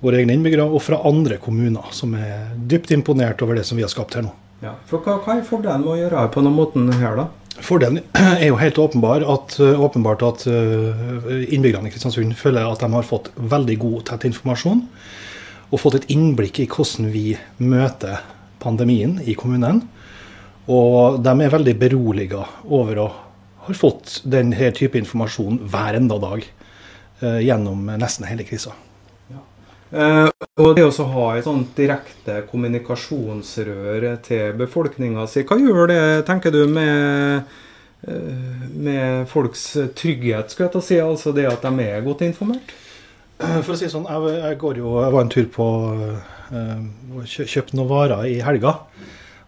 våre 0.00 0.24
egne 0.24 0.32
innbyggere 0.38 0.64
og 0.64 0.80
fra 0.88 1.02
andre 1.04 1.36
kommuner, 1.36 1.92
som 1.92 2.16
er 2.16 2.56
dypt 2.56 2.96
imponert 2.96 3.44
over 3.44 3.60
det 3.60 3.66
som 3.68 3.76
vi 3.76 3.84
har 3.84 3.92
skapt 3.92 4.16
her 4.16 4.24
nå. 4.24 4.32
Ja, 4.64 4.78
for 4.88 5.04
Hva, 5.04 5.20
hva 5.20 5.36
er 5.36 5.44
fordelen 5.44 5.84
med 5.84 5.98
å 5.98 6.00
gjøre 6.00 6.24
det 6.24 6.32
på 6.32 6.40
denne 6.40 6.56
måten 6.56 6.88
her, 6.96 7.26
da? 7.26 7.28
Fordelen 7.60 8.00
er 8.16 8.46
jo 8.46 8.56
helt 8.60 8.78
åpenbar 8.80 9.24
at, 9.28 9.58
åpenbart 9.60 10.22
at 10.24 10.44
eh, 10.48 11.50
innbyggerne 11.52 11.90
i 11.90 11.92
Kristiansund 11.92 12.32
føler 12.38 12.64
at 12.64 12.80
de 12.80 12.88
har 12.94 13.08
fått 13.08 13.28
veldig 13.36 13.76
god, 13.82 13.98
tett 14.08 14.28
informasjon. 14.30 14.86
Og 15.72 15.80
fått 15.80 15.98
et 16.00 16.08
innblikk 16.12 16.62
i 16.62 16.68
hvordan 16.68 17.10
vi 17.12 17.34
møter 17.60 18.22
pandemien 18.62 19.18
i 19.24 19.36
kommunen. 19.38 19.82
Og 20.70 21.20
de 21.24 21.32
er 21.32 21.52
veldig 21.52 21.74
beroliga 21.80 22.46
over 22.64 23.02
å 23.02 23.10
ha 23.66 23.76
fått 23.76 24.20
denne 24.28 24.70
type 24.76 24.98
informasjon 24.98 25.60
hver 25.70 25.98
enda 25.98 26.18
dag 26.22 26.44
eh, 26.46 27.40
gjennom 27.44 27.92
nesten 27.98 28.28
hele 28.28 28.46
krisa. 28.48 28.74
Uh, 29.92 30.30
og 30.56 30.70
det 30.78 30.86
å 30.88 31.04
ha 31.12 31.24
et 31.36 31.44
sånt 31.44 31.74
direkte 31.76 32.38
kommunikasjonsrør 32.48 34.06
til 34.24 34.54
befolkninga 34.56 35.26
si, 35.28 35.42
hva 35.44 35.58
gjør 35.60 35.90
det, 35.90 36.04
tenker 36.28 36.54
du, 36.54 36.62
med, 36.64 37.50
uh, 38.08 38.62
med 38.72 39.28
folks 39.28 39.66
trygghet, 39.98 40.54
skal 40.54 40.70
jeg 40.70 40.86
si, 40.86 41.00
altså 41.02 41.34
det 41.36 41.44
at 41.50 41.66
de 41.66 41.84
er 41.84 42.06
godt 42.06 42.24
informert? 42.24 42.72
Eh, 43.42 43.58
for 43.60 43.74
å 43.74 43.76
si 43.76 43.90
sånn, 43.90 44.08
jeg, 44.08 44.38
jeg, 44.38 44.58
jo, 44.80 44.96
jeg 45.02 45.12
var 45.12 45.24
en 45.24 45.32
tur 45.32 45.48
på 45.50 45.68
og 47.12 47.28
kjøpte 47.28 47.76
noen 47.76 47.90
varer 47.90 48.28
i 48.30 48.36
helga. 48.44 48.76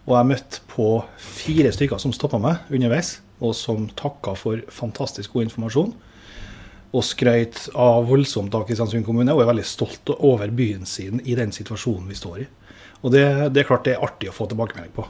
Og 0.05 0.17
jeg 0.17 0.29
møtte 0.29 0.65
på 0.69 0.89
fire 1.17 1.71
stykker 1.73 2.01
som 2.01 2.13
stoppa 2.13 2.37
meg 2.41 2.67
underveis, 2.69 3.15
og 3.41 3.55
som 3.57 3.87
takka 3.97 4.35
for 4.37 4.61
fantastisk 4.73 5.33
god 5.33 5.47
informasjon 5.47 5.95
og 6.95 7.03
skrøt 7.03 7.65
av 7.75 8.07
voldsomt 8.07 8.55
av 8.55 8.63
Kristiansund 8.67 9.05
kommune, 9.07 9.33
og 9.35 9.43
er 9.43 9.51
veldig 9.51 9.67
stolt 9.67 10.13
over 10.15 10.51
byen 10.55 10.87
sin 10.87 11.19
i 11.25 11.35
den 11.35 11.51
situasjonen 11.55 12.07
vi 12.07 12.17
står 12.17 12.41
i. 12.45 12.47
Og 13.03 13.11
det, 13.13 13.25
det 13.53 13.61
er 13.61 13.69
klart 13.69 13.85
det 13.85 13.97
er 13.97 14.05
artig 14.05 14.31
å 14.31 14.35
få 14.35 14.47
tilbakemelding 14.49 14.95
på. 14.95 15.05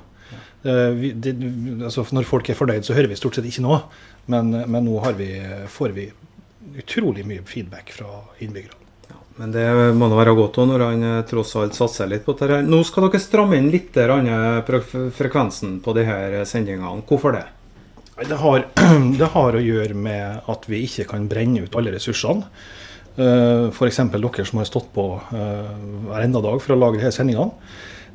Uh, 0.65 0.91
vi, 0.97 1.11
det, 1.13 1.35
altså 1.85 2.07
når 2.15 2.25
folk 2.25 2.49
er 2.49 2.57
fornøyd, 2.57 2.87
så 2.87 2.95
hører 2.97 3.11
vi 3.11 3.19
stort 3.19 3.37
sett 3.37 3.45
ikke 3.45 3.63
noe. 3.67 3.83
Men, 4.31 4.49
men 4.49 4.87
nå 4.87 4.97
vi, 5.19 5.29
får 5.69 5.93
vi 5.93 6.09
utrolig 6.81 7.25
mye 7.27 7.45
feedback 7.45 7.93
fra 7.93 8.23
innbyggerne. 8.41 8.81
Ja, 9.11 9.19
men 9.37 9.53
det 9.53 9.65
må 9.95 10.09
da 10.09 10.17
være 10.17 10.33
godt 10.37 10.57
òg, 10.63 10.71
når 10.71 10.85
han 10.87 11.05
eh, 11.05 11.19
tross 11.29 11.53
alt 11.61 11.77
satser 11.77 12.09
litt 12.09 12.25
på 12.25 12.33
dette. 12.33 12.63
Nå 12.65 12.81
skal 12.87 13.05
dere 13.05 13.21
stramme 13.21 13.59
inn 13.61 13.69
litt 13.73 13.93
frekvensen 13.93 15.77
på 15.85 15.95
de 15.95 16.07
her 16.09 16.39
sendingene. 16.49 17.05
Hvorfor 17.05 17.37
det? 17.37 17.45
Det 18.15 18.35
har, 18.39 18.63
det 19.19 19.27
har, 19.33 19.55
å 19.55 19.61
gjøre 19.61 19.95
med 19.99 20.45
at 20.51 20.67
vi 20.71 20.85
ikke 20.87 21.09
kan 21.09 21.25
brenne 21.27 21.65
ut 21.65 21.73
alle 21.75 21.91
ressursene. 21.91 22.47
Eh, 23.19 23.67
F.eks. 23.67 23.99
dere 24.13 24.45
som 24.47 24.61
har 24.61 24.69
stått 24.69 24.87
på 24.95 25.07
eh, 25.35 25.73
hver 26.07 26.23
enda 26.23 26.39
dag 26.43 26.61
for 26.63 26.75
å 26.75 26.79
lage 26.79 27.01
disse 27.01 27.17
sendingene. 27.19 27.51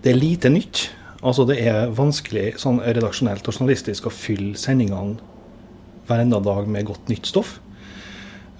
Det 0.01 0.15
er 0.15 0.21
lite 0.21 0.53
nytt. 0.53 0.87
Altså 1.21 1.45
Det 1.45 1.59
er 1.69 1.93
vanskelig 1.93 2.55
sånn 2.63 2.81
redaksjonelt 2.81 3.45
og 3.45 3.59
journalistisk 3.59 4.09
å 4.09 4.15
fylle 4.15 4.57
sendingene 4.57 5.21
hver 6.09 6.25
enda 6.25 6.41
dag 6.49 6.65
med 6.65 6.89
godt 6.89 7.13
nytt 7.13 7.29
stoff. 7.29 7.59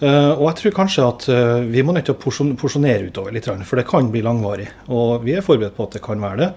Uh, 0.01 0.33
og 0.33 0.47
jeg 0.49 0.57
tror 0.59 0.77
kanskje 0.79 1.05
at 1.05 1.25
uh, 1.29 1.59
vi 1.69 1.83
må 1.85 1.93
nødt 1.93 2.07
til 2.09 2.17
å 2.17 2.55
porsjonere 2.57 3.11
utover 3.11 3.35
litt, 3.37 3.49
for 3.69 3.81
det 3.81 3.89
kan 3.89 4.09
bli 4.13 4.23
langvarig. 4.25 4.71
Og 4.89 5.27
vi 5.27 5.35
er 5.37 5.45
forberedt 5.45 5.77
på 5.77 5.85
at 5.85 5.99
det 5.99 6.05
kan 6.05 6.23
være 6.23 6.41
det. 6.41 6.51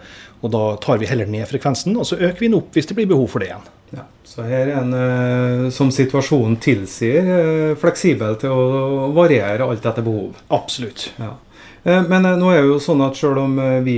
Og 0.44 0.54
da 0.54 0.64
tar 0.84 1.02
vi 1.02 1.10
heller 1.10 1.28
ned 1.28 1.48
frekvensen, 1.50 1.98
og 2.00 2.08
så 2.08 2.20
øker 2.20 2.40
vi 2.40 2.48
den 2.48 2.60
opp 2.62 2.76
hvis 2.76 2.88
det 2.88 2.96
blir 3.00 3.10
behov 3.12 3.28
for 3.34 3.44
det 3.44 3.52
igjen. 3.52 3.68
Ja, 3.94 4.06
så 4.26 4.48
her 4.48 4.72
er 4.72 4.78
en, 4.80 4.96
uh, 4.96 5.68
som 5.76 5.92
situasjonen 5.94 6.56
tilsier, 6.64 7.76
fleksibel 7.80 8.40
til 8.42 8.56
å 8.56 9.10
variere 9.16 9.68
alt 9.68 9.92
etter 9.92 10.08
behov. 10.08 10.40
Absolutt. 10.56 11.10
Ja. 11.20 11.36
Eh, 11.84 12.04
men 12.08 12.26
eh, 12.26 12.38
nå 12.40 12.52
er 12.54 12.62
det 12.62 12.70
jo 12.72 12.80
sånn 12.82 13.04
at 13.04 13.18
selv 13.20 13.42
om 13.42 13.58
eh, 13.60 13.80
vi 13.84 13.98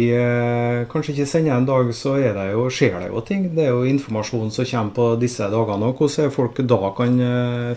kanskje 0.89 1.13
ikke 1.13 1.27
sender 1.29 1.53
en 1.53 1.67
dag, 1.67 1.91
så 1.93 2.15
det 2.17 2.47
jo, 2.51 2.67
skjer 2.73 2.95
det 2.97 3.09
jo 3.11 3.25
ting. 3.25 3.49
Det 3.53 3.67
er 3.67 3.75
jo 3.75 3.89
informasjon 3.89 4.53
som 4.53 4.69
kommer 4.69 4.95
på 4.95 5.09
disse 5.21 5.49
dagene. 5.51 5.91
og 5.91 5.99
Hvordan 5.99 6.25
er 6.25 6.33
folk 6.33 6.63
da 6.65 6.79
kan 6.97 7.19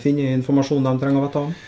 finne 0.01 0.31
informasjon 0.39 0.87
de 0.89 0.95
trenger 1.03 1.21
å 1.21 1.27
vite 1.27 1.43
om? 1.49 1.59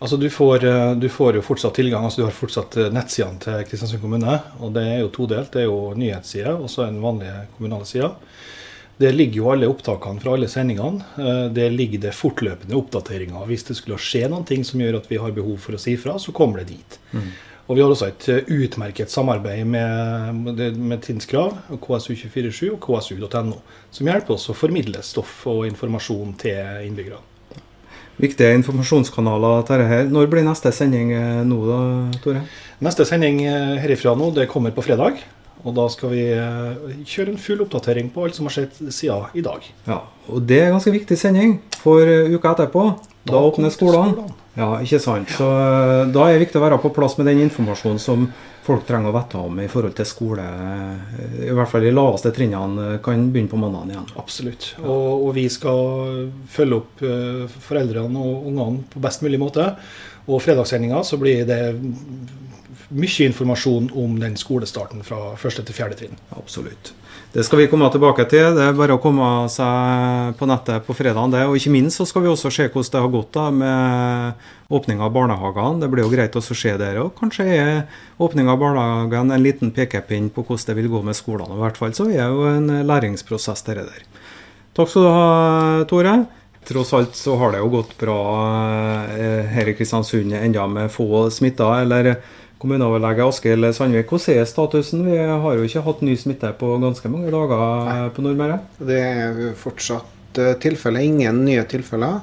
Altså 0.00 0.16
du 0.16 0.30
får, 0.32 0.64
du 0.96 1.10
får, 1.12 1.36
jo 1.36 1.42
fortsatt 1.44 1.76
tilgang. 1.76 2.06
altså 2.06 2.22
Du 2.22 2.24
har 2.24 2.32
fortsatt 2.32 2.78
nettsidene 2.88 3.42
til 3.42 3.66
Kristiansund 3.68 4.00
kommune. 4.00 4.38
og 4.64 4.72
Det 4.72 4.86
er 4.94 5.02
jo 5.02 5.10
todelt. 5.12 5.52
Det 5.52 5.66
er 5.66 5.68
jo 5.68 5.92
nyhetssida 5.92 6.56
og 6.56 6.70
så 6.72 6.86
den 6.86 7.02
vanlige 7.04 7.44
kommunale 7.58 7.84
sida. 7.84 8.14
Det 9.00 9.12
ligger 9.12 9.42
jo 9.42 9.50
alle 9.52 9.68
opptakene 9.68 10.20
fra 10.20 10.32
alle 10.36 10.48
sendingene. 10.48 11.52
Det 11.52 11.68
ligger 11.72 12.00
det 12.06 12.16
fortløpende 12.16 12.80
oppdateringer. 12.80 13.44
Hvis 13.48 13.68
det 13.68 13.76
skulle 13.76 14.00
skje 14.00 14.24
noe 14.32 14.64
som 14.64 14.80
gjør 14.80 15.02
at 15.02 15.12
vi 15.12 15.20
har 15.20 15.36
behov 15.36 15.60
for 15.60 15.76
å 15.76 15.80
si 15.80 15.98
fra, 16.00 16.16
så 16.16 16.32
kommer 16.36 16.62
det 16.62 16.72
dit. 16.72 16.98
Mm. 17.12 17.28
Og 17.68 17.76
vi 17.76 17.82
har 17.84 17.92
også 17.92 18.08
et 18.10 18.28
eh, 18.32 18.52
utmerket 18.64 19.12
samarbeid 19.12 19.66
med, 19.68 20.70
med 20.76 21.02
Tinskrav, 21.04 21.56
KSU247 21.70 22.70
og 22.74 22.80
KSU.no, 22.82 23.60
som 23.94 24.10
hjelper 24.10 24.36
oss 24.36 24.48
å 24.50 24.56
formidle 24.56 25.02
stoff 25.06 25.44
og 25.50 25.66
informasjon 25.68 26.34
til 26.40 26.86
innbyggerne. 26.88 27.26
Viktige 28.20 28.52
informasjonskanaler 28.58 29.62
til 29.64 29.80
dette. 29.80 30.00
Når 30.12 30.26
blir 30.28 30.44
neste 30.44 30.72
sending 30.76 31.12
eh, 31.16 31.42
nå, 31.46 31.60
da, 31.68 31.82
Tore? 32.24 32.42
Neste 32.84 33.06
sending 33.08 33.44
eh, 33.46 33.76
herifra 33.80 34.16
nå, 34.18 34.32
det 34.36 34.48
kommer 34.50 34.74
på 34.76 34.84
fredag. 34.84 35.22
Og 35.60 35.74
da 35.76 35.86
skal 35.92 36.14
vi 36.14 36.24
kjøre 37.04 37.34
en 37.34 37.40
full 37.40 37.60
oppdatering 37.66 38.08
på 38.14 38.24
alt 38.24 38.38
som 38.38 38.48
har 38.48 38.54
skjedd 38.56 38.78
siden 38.94 39.36
i 39.36 39.44
dag. 39.44 39.66
Ja, 39.86 40.02
Og 40.30 40.42
det 40.48 40.60
er 40.62 40.72
ganske 40.72 40.92
viktig 40.94 41.18
sending, 41.18 41.58
for 41.82 42.00
uka 42.06 42.54
etterpå 42.54 42.86
da, 43.24 43.34
da 43.34 43.42
åpner 43.44 43.72
skolene. 43.74 44.30
Ja, 44.58 44.70
ikke 44.82 44.98
sant. 45.02 45.30
Så 45.36 45.46
eh, 45.46 46.06
Da 46.10 46.26
er 46.26 46.34
det 46.36 46.46
viktig 46.46 46.58
å 46.60 46.64
være 46.64 46.80
på 46.82 46.92
plass 46.94 47.16
med 47.18 47.28
den 47.30 47.42
informasjonen 47.44 48.00
som 48.02 48.26
folk 48.66 48.84
trenger 48.86 49.10
å 49.10 49.16
vite 49.16 49.40
om 49.40 49.60
i 49.62 49.68
forhold 49.70 49.94
til 49.98 50.08
skole. 50.08 50.44
Eh, 50.44 51.46
I 51.50 51.54
hvert 51.56 51.70
fall 51.70 51.86
de 51.86 51.94
laveste 51.94 52.32
trinnene 52.36 52.98
kan 53.04 53.28
begynne 53.30 53.52
på 53.52 53.60
mandag 53.60 53.92
igjen. 53.92 54.08
Absolutt. 54.20 54.72
Ja. 54.78 54.86
Og, 54.86 55.26
og, 55.28 55.32
vi 55.38 55.46
skal 55.52 56.30
følge 56.50 56.80
opp 56.80 57.04
foreldrene 57.68 58.24
og 58.24 58.50
ungene 58.50 58.86
på 58.90 59.02
best 59.02 59.24
mulig 59.26 59.40
måte. 59.42 59.70
Og 60.30 60.42
fredagssendinga 60.44 61.02
så 61.06 61.18
blir 61.20 61.46
det 61.48 61.62
mye 62.90 63.26
informasjon 63.30 63.90
om 63.94 64.16
den 64.20 64.36
skolestarten 64.40 65.04
fra 65.06 65.34
første 65.40 65.62
til 65.66 65.76
fjerde 65.76 65.98
trinn. 66.00 66.18
Absolutt. 66.36 66.92
Det 67.30 67.44
skal 67.46 67.60
vi 67.60 67.68
komme 67.70 67.86
tilbake 67.94 68.24
til. 68.26 68.56
Det 68.56 68.64
er 68.64 68.74
bare 68.74 68.96
å 68.96 69.02
komme 69.02 69.26
seg 69.52 70.32
på 70.38 70.48
nettet 70.50 70.82
på 70.82 70.96
fredag. 70.98 71.36
Og 71.46 71.54
ikke 71.54 71.70
minst 71.70 72.00
så 72.00 72.06
skal 72.08 72.24
vi 72.24 72.30
også 72.32 72.50
se 72.50 72.66
hvordan 72.66 72.90
det 72.90 73.02
har 73.04 73.12
gått 73.12 73.30
da 73.36 73.44
med 73.54 74.48
åpninga 74.74 75.06
av 75.06 75.14
barnehagene. 75.14 75.78
Det 75.84 75.90
blir 75.92 76.08
jo 76.08 76.10
greit 76.10 76.34
å 76.34 76.42
se 76.42 76.74
der 76.80 76.98
òg. 77.04 77.12
Kanskje 77.20 77.46
er 77.54 77.70
åpninga 78.18 78.56
av 78.56 78.64
barnehagen 78.64 79.30
en 79.30 79.46
liten 79.46 79.70
pekepinn 79.76 80.32
på 80.34 80.42
hvordan 80.42 80.72
det 80.72 80.78
vil 80.80 80.90
gå 80.90 81.04
med 81.06 81.18
skolene. 81.18 81.54
I 81.54 81.62
hvert 81.62 81.78
fall 81.78 81.94
så 81.94 82.08
er 82.10 82.18
det 82.18 82.28
jo 82.34 82.50
en 82.50 82.74
læringsprosess 82.90 83.62
dette 83.68 83.86
der. 83.86 84.02
Takk 84.74 84.90
skal 84.90 85.06
du 85.06 85.12
ha, 85.14 85.30
Tore. 85.86 86.18
Tross 86.66 86.92
alt 86.98 87.14
så 87.16 87.38
har 87.38 87.54
det 87.54 87.62
jo 87.62 87.70
gått 87.72 87.94
bra 87.98 88.18
eh, 89.14 89.46
her 89.54 89.70
i 89.70 89.74
Kristiansund 89.78 90.34
enda 90.34 90.66
med 90.66 90.90
få 90.92 91.28
smitta. 91.30 91.70
eller 91.80 92.16
kommuneoverlege 92.60 93.24
Askild 93.24 93.70
Sandvik, 93.74 94.10
hvordan 94.12 94.42
er 94.42 94.48
statusen? 94.48 95.04
Vi 95.08 95.16
har 95.16 95.56
jo 95.56 95.64
ikke 95.64 95.84
hatt 95.86 96.02
ny 96.04 96.16
smitte 96.20 96.50
på 96.60 96.74
ganske 96.82 97.08
mange 97.12 97.32
dager 97.32 97.62
Nei. 97.86 98.10
på 98.12 98.24
Nordmøre? 98.24 98.58
Det 98.76 98.98
er 99.00 99.40
fortsatt 99.58 100.40
tilfelle. 100.60 101.02
ingen 101.02 101.44
nye 101.44 101.64
tilfeller. 101.64 102.20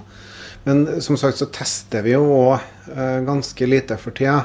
Men 0.67 1.01
som 1.01 1.17
sagt 1.17 1.39
så 1.39 1.47
tester 1.51 2.05
vi 2.05 2.13
jo 2.13 2.27
òg 2.27 2.59
uh, 2.91 3.19
ganske 3.25 3.65
lite 3.65 3.97
for 3.97 4.15
tida. 4.15 4.43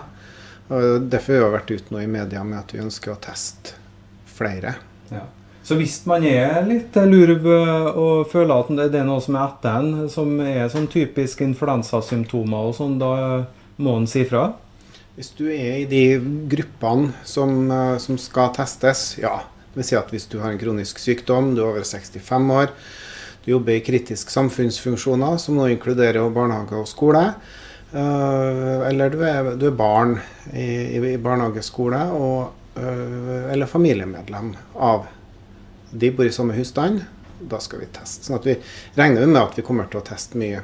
Derfor 0.72 1.42
har 1.42 1.50
vi 1.50 1.56
vært 1.58 1.70
ute 1.74 1.92
nå 1.92 2.00
i 2.00 2.08
media 2.08 2.40
med 2.46 2.62
at 2.62 2.70
vi 2.72 2.80
ønsker 2.80 3.12
å 3.12 3.20
teste 3.20 3.74
flere. 4.32 4.76
Ja. 5.12 5.26
Så 5.62 5.76
hvis 5.76 5.98
man 6.08 6.24
er 6.24 6.62
litt 6.64 6.96
lurv 6.96 7.44
og 7.52 8.30
føler 8.32 8.54
at 8.54 8.70
det 8.94 9.02
er 9.02 9.06
noe 9.06 9.20
som 9.22 9.36
er 9.36 9.50
etter 9.50 9.82
en, 9.82 10.08
som 10.10 10.32
er 10.40 10.72
sånn 10.72 10.88
typisk 10.90 11.44
influensasymptomer 11.44 12.70
og 12.70 12.78
sånn, 12.78 12.96
da 13.02 13.12
må 13.82 13.98
en 14.00 14.08
si 14.10 14.24
fra? 14.26 14.48
Hvis 15.12 15.28
du 15.36 15.44
er 15.52 15.82
i 15.82 15.88
de 15.88 16.04
gruppene 16.48 17.10
som, 17.28 17.70
eh, 17.70 17.98
som 18.00 18.16
skal 18.16 18.52
testes, 18.56 19.18
ja. 19.20 19.42
Det 19.72 19.80
vil 19.80 19.84
si 19.84 19.96
at 19.96 20.08
hvis 20.12 20.28
du 20.28 20.38
har 20.40 20.52
en 20.52 20.60
kronisk 20.60 20.98
sykdom, 20.98 21.54
du 21.54 21.60
er 21.60 21.68
over 21.68 21.84
65 21.84 22.50
år, 22.52 22.72
du 23.44 23.50
jobber 23.52 23.76
i 23.76 23.84
kritisk 23.84 24.30
samfunnsfunksjoner, 24.32 25.38
som 25.38 25.56
nå 25.56 25.68
inkluderer 25.68 26.32
barnehage 26.32 26.80
og 26.80 26.88
skole, 26.88 27.34
eh, 27.92 28.88
eller 28.88 29.10
du 29.10 29.20
er, 29.20 29.54
du 29.56 29.66
er 29.68 29.76
barn 29.76 30.18
i, 30.52 30.96
i 30.96 31.16
barnehageskole, 31.16 32.02
og, 32.16 32.52
eh, 32.76 33.52
eller 33.52 33.68
familiemedlem 33.68 34.54
av 34.76 35.08
de 35.92 36.10
bor 36.10 36.24
i 36.24 36.32
samme 36.32 36.56
husstand, 36.56 37.02
da 37.40 37.60
skal 37.60 37.84
vi 37.84 37.92
teste. 37.92 38.24
Sånn 38.24 38.40
at 38.40 38.48
vi 38.48 38.56
regner 38.96 39.26
med 39.26 39.42
at 39.42 39.58
vi 39.58 39.64
kommer 39.66 39.92
til 39.92 40.00
å 40.00 40.08
teste 40.08 40.40
mye, 40.40 40.62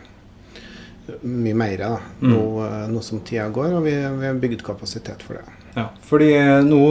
mye 1.23 1.57
mer 1.57 1.77
da, 1.81 1.93
mm. 2.21 2.33
nå, 2.33 2.43
eh, 2.65 2.83
nå, 2.93 3.05
som 3.05 3.23
tida 3.27 3.49
går, 3.55 3.79
og 3.79 3.87
vi, 3.87 3.95
vi 3.95 4.29
har 4.29 4.43
bygd 4.43 4.65
kapasitet 4.67 5.25
for 5.25 5.39
det. 5.39 5.57
Ja, 5.77 5.89
fordi 6.09 6.33
nå, 6.67 6.83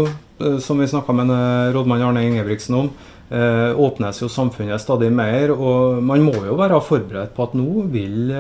eh, 0.42 0.58
som 0.64 0.82
vi 0.82 0.90
snakka 0.90 1.16
med 1.18 1.34
rådmann 1.76 2.06
Arne 2.08 2.26
Ingebrigtsen 2.28 2.80
om, 2.80 2.90
eh, 3.30 3.74
åpnes 3.88 4.22
jo 4.24 4.32
samfunnet 4.32 4.82
stadig 4.82 5.12
mer, 5.14 5.54
og 5.56 6.02
man 6.04 6.26
må 6.26 6.38
jo 6.46 6.58
være 6.60 6.82
forberedt 6.84 7.36
på 7.38 7.50
at 7.50 7.58
nå 7.58 7.86
vil 7.94 8.34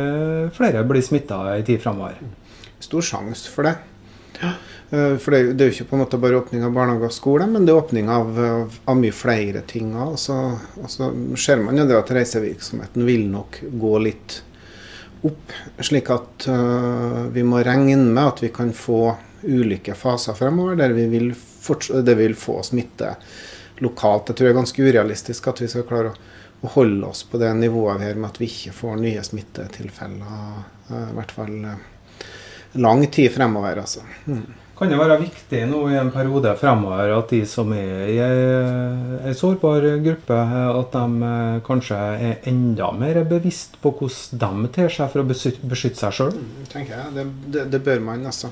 flere 0.55 0.85
bli 0.87 1.03
smitta 1.05 1.43
i 1.57 1.67
tid 1.67 1.83
framover. 1.83 2.19
Stor 2.79 3.05
sjanse 3.05 3.51
for 3.51 3.69
det. 3.69 3.77
Ja. 4.41 4.55
Eh, 4.89 5.17
for 5.17 5.31
det, 5.31 5.53
det, 5.53 5.63
er 5.63 5.71
jo 5.71 5.75
ikke 5.75 5.89
på 5.89 5.97
en 5.97 6.03
måte 6.05 6.19
bare 6.21 6.39
åpning 6.39 6.63
av 6.63 6.75
barnehage 6.75 7.09
og 7.09 7.15
skole, 7.15 7.47
men 7.51 7.67
det 7.67 7.73
er 7.73 7.81
åpning 7.81 8.11
av, 8.11 8.29
av, 8.39 8.77
av 8.87 8.99
mye 8.99 9.15
flere 9.15 9.63
ting. 9.67 9.91
Og 9.99 10.15
så, 10.21 10.37
og 10.79 10.91
så 10.91 11.11
ser 11.39 11.63
man 11.63 11.79
jo 11.79 11.87
det 11.89 11.97
at 11.97 12.13
reisevirksomheten 12.15 13.07
vil 13.07 13.27
nok 13.31 13.61
gå 13.67 13.93
litt 14.05 14.41
opp. 15.25 15.53
Slik 15.79 16.09
at 16.13 16.47
uh, 16.51 17.25
vi 17.33 17.43
må 17.43 17.61
regne 17.65 17.97
med 18.05 18.23
at 18.23 18.43
vi 18.43 18.51
kan 18.53 18.73
få 18.75 19.15
ulike 19.47 19.95
faser 19.95 20.35
fremover 20.37 20.77
der 20.79 20.95
vi 20.97 21.05
vil, 21.11 21.31
det 22.03 22.15
vil 22.19 22.35
få 22.37 22.59
smitte 22.65 23.15
lokalt. 23.85 24.29
Jeg 24.29 24.37
tror 24.37 24.47
det 24.47 24.53
er 24.53 24.59
ganske 24.59 24.87
urealistisk 24.87 25.49
at 25.51 25.61
vi 25.61 25.69
skal 25.71 25.85
klare 25.89 26.13
å, 26.13 26.21
å 26.65 26.73
holde 26.77 27.09
oss 27.09 27.23
på 27.29 27.39
det 27.41 27.53
nivået 27.59 28.01
her 28.01 28.17
med 28.17 28.31
at 28.31 28.41
vi 28.41 28.49
ikke 28.49 28.75
får 28.75 28.97
nye 29.01 29.25
smittetilfeller. 29.25 30.63
Uh, 30.89 31.09
I 31.11 31.17
hvert 31.19 31.35
fall 31.37 31.57
uh, 31.65 31.75
lang 32.81 33.05
tid 33.07 33.31
fremover, 33.33 33.83
altså. 33.83 34.05
Mm. 34.25 34.66
Kan 34.77 34.91
det 34.91 34.97
være 34.99 35.15
viktig 35.23 35.63
nå 35.71 35.79
i 35.89 35.95
en 35.97 36.11
periode 36.13 36.51
fremover 36.59 37.09
at 37.15 37.31
de 37.33 37.39
som 37.49 37.71
er 37.73 38.11
i 38.13 38.17
ei 38.21 39.33
sårbar 39.33 39.87
gruppe, 40.05 40.37
at 40.37 40.93
de 40.93 41.29
eh, 41.29 41.55
kanskje 41.65 41.97
er 41.97 42.45
enda 42.51 42.91
mer 42.93 43.23
bevisst 43.25 43.79
på 43.81 43.95
hvordan 43.97 44.61
de 44.67 44.71
ter 44.75 44.93
seg 44.93 45.09
for 45.09 45.23
å 45.23 45.27
beskytte 45.27 45.97
seg 45.97 46.13
sjøl? 46.19 46.37
Mm, 46.37 46.69
tenker 46.69 46.93
jeg. 46.93 47.15
Det, 47.15 47.25
det, 47.55 47.65
det, 47.73 47.81
bør 47.87 48.05
man. 48.05 48.27
altså. 48.29 48.51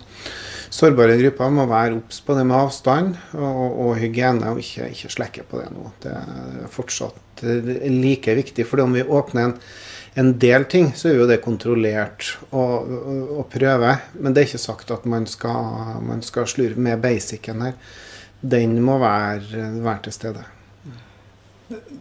Sårbare 0.74 1.20
grupper 1.22 1.54
må 1.54 1.68
være 1.70 2.00
obs 2.00 2.24
på 2.26 2.34
det 2.40 2.48
med 2.50 2.58
avstand 2.58 3.14
og, 3.38 3.64
og 3.86 3.92
hygiene, 4.02 4.50
og 4.50 4.66
ikke, 4.66 4.90
ikke 4.98 5.14
slekke 5.14 5.46
på 5.52 5.62
det 5.62 5.70
nå. 5.76 5.92
Det 6.02 6.16
er 6.16 6.72
fortsatt 6.74 7.46
like 7.46 8.34
viktig. 8.42 8.66
for 8.66 8.82
om 8.82 8.98
vi 8.98 9.06
åpner 9.06 9.52
en 9.52 9.60
en 10.16 10.32
del 10.40 10.66
ting 10.72 10.94
så 10.96 11.10
er 11.12 11.20
jo 11.20 11.28
det 11.28 11.42
kontrollert 11.44 12.38
og, 12.50 12.88
og, 12.88 13.22
og 13.42 13.46
prøve. 13.52 13.98
Men 14.16 14.34
det 14.34 14.42
er 14.42 14.50
ikke 14.50 14.64
sagt 14.64 14.92
at 14.96 15.08
man 15.12 15.28
skal, 15.28 16.02
man 16.08 16.24
skal 16.24 16.48
slurve 16.48 16.80
med 16.80 17.02
basicen 17.04 17.64
her. 17.66 17.80
Den 18.40 18.78
må 18.86 19.00
være, 19.02 19.72
være 19.84 20.06
til 20.08 20.16
stede. 20.16 20.44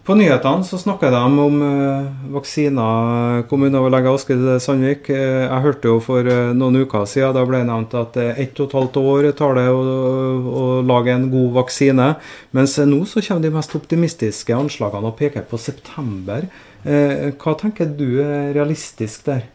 På 0.05 0.13
nyhetene 0.13 0.67
så 0.69 0.77
snakker 0.77 1.09
de 1.09 1.19
om 1.25 1.55
uh, 1.65 2.33
vaksiner. 2.35 3.47
Kommuneoverlege 3.49 4.13
Askild 4.13 4.51
Sandvik. 4.61 5.09
Uh, 5.09 5.17
jeg 5.47 5.65
hørte 5.65 5.89
jo 5.89 6.03
for 6.05 6.29
uh, 6.29 6.53
noen 6.53 6.83
uker 6.85 7.07
siden 7.09 7.33
da 7.35 7.47
ble 7.49 7.63
det 7.63 7.71
nevnt 7.71 7.97
at 7.97 8.19
ett 8.35 8.61
og 8.61 8.69
et 8.69 8.77
halvt 8.77 8.99
år 9.01 9.31
tar 9.39 9.57
det 9.57 9.65
å, 9.73 9.81
å, 9.81 10.67
lage 10.85 11.17
en 11.17 11.31
god 11.33 11.57
vaksine. 11.57 12.11
Mens 12.55 12.77
nå 12.77 13.01
så 13.09 13.25
kommer 13.25 13.47
de 13.47 13.55
mest 13.57 13.75
optimistiske 13.81 14.55
anslagene 14.55 15.09
og 15.09 15.17
peker 15.23 15.49
på 15.49 15.59
september. 15.59 16.45
Eh, 16.85 17.31
hva 17.41 17.55
tenker 17.57 17.89
du 17.97 18.21
er 18.21 18.53
realistisk 18.57 19.25
der? 19.29 19.47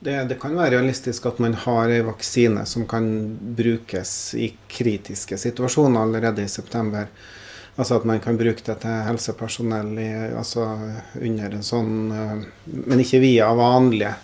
Det, 0.00 0.14
det, 0.30 0.38
kan 0.40 0.56
være 0.56 0.78
realistisk 0.78 1.26
at 1.28 1.42
man 1.44 1.52
har 1.66 1.92
en 1.92 2.06
vaksine 2.08 2.62
som 2.64 2.86
kan 2.88 3.04
brukes 3.56 4.32
i 4.32 4.48
kritiske 4.72 5.36
situasjoner 5.36 6.00
allerede 6.00 6.46
i 6.46 6.48
september. 6.48 7.10
Altså 7.76 7.98
at 8.00 8.06
man 8.08 8.20
kan 8.24 8.38
bruke 8.40 8.64
det 8.64 8.78
til 8.80 9.04
helsepersonell 9.04 9.92
i, 10.00 10.08
altså 10.36 10.64
under 11.20 11.56
en 11.56 11.64
sånn 11.64 11.92
eh, 12.12 12.40
Men 12.88 13.04
ikke 13.04 13.20
via 13.22 13.52
vanlige 13.56 14.14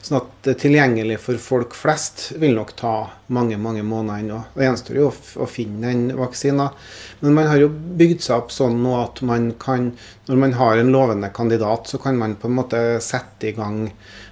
Sånn 0.00 0.16
at 0.16 0.28
det 0.46 0.54
tilgjengelig 0.62 1.18
for 1.20 1.40
folk 1.42 1.74
flest 1.76 2.30
vil 2.40 2.54
nok 2.56 2.72
ta 2.78 2.94
mange 3.36 3.58
mange 3.60 3.82
måneder 3.84 4.22
ennå. 4.22 4.38
Det 4.54 4.64
gjenstår 4.64 4.96
jo 4.96 5.10
å, 5.12 5.48
finne 5.50 5.90
den 5.90 6.16
vaksinen. 6.16 6.72
Men 7.20 7.36
man 7.36 7.50
har 7.50 7.60
jo 7.60 7.68
bygd 7.70 8.24
seg 8.24 8.38
opp 8.38 8.54
sånn 8.54 8.78
nå 8.80 8.94
at 9.02 9.20
man 9.28 9.50
kan, 9.60 9.90
når 10.30 10.40
man 10.40 10.56
har 10.56 10.80
en 10.80 10.92
lovende 10.94 11.28
kandidat, 11.36 11.90
så 11.92 12.00
kan 12.00 12.16
man 12.18 12.38
på 12.40 12.48
en 12.48 12.56
måte 12.56 12.82
sette 13.04 13.50
i 13.50 13.54
gang 13.58 13.90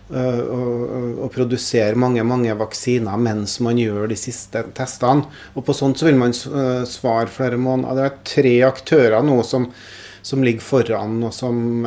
og, 0.09 1.26
produsere 1.35 1.98
mange 2.00 2.22
mange 2.24 2.54
vaksiner 2.57 3.20
mens 3.20 3.59
man 3.61 3.76
gjør 3.76 4.09
de 4.09 4.16
siste 4.16 4.62
testene. 4.76 5.28
Og 5.52 5.66
på 5.66 5.76
sånt 5.76 6.00
så 6.00 6.09
vil 6.09 6.16
man 6.16 6.33
svare 6.33 7.28
flere 7.28 7.61
måneder. 7.61 7.98
Det 7.98 8.07
er 8.07 8.22
tre 8.33 8.54
aktører 8.70 9.26
nå 9.26 9.42
som, 9.44 9.68
som 10.24 10.44
ligger 10.44 10.64
foran, 10.64 11.20
og 11.28 11.37
som 11.37 11.85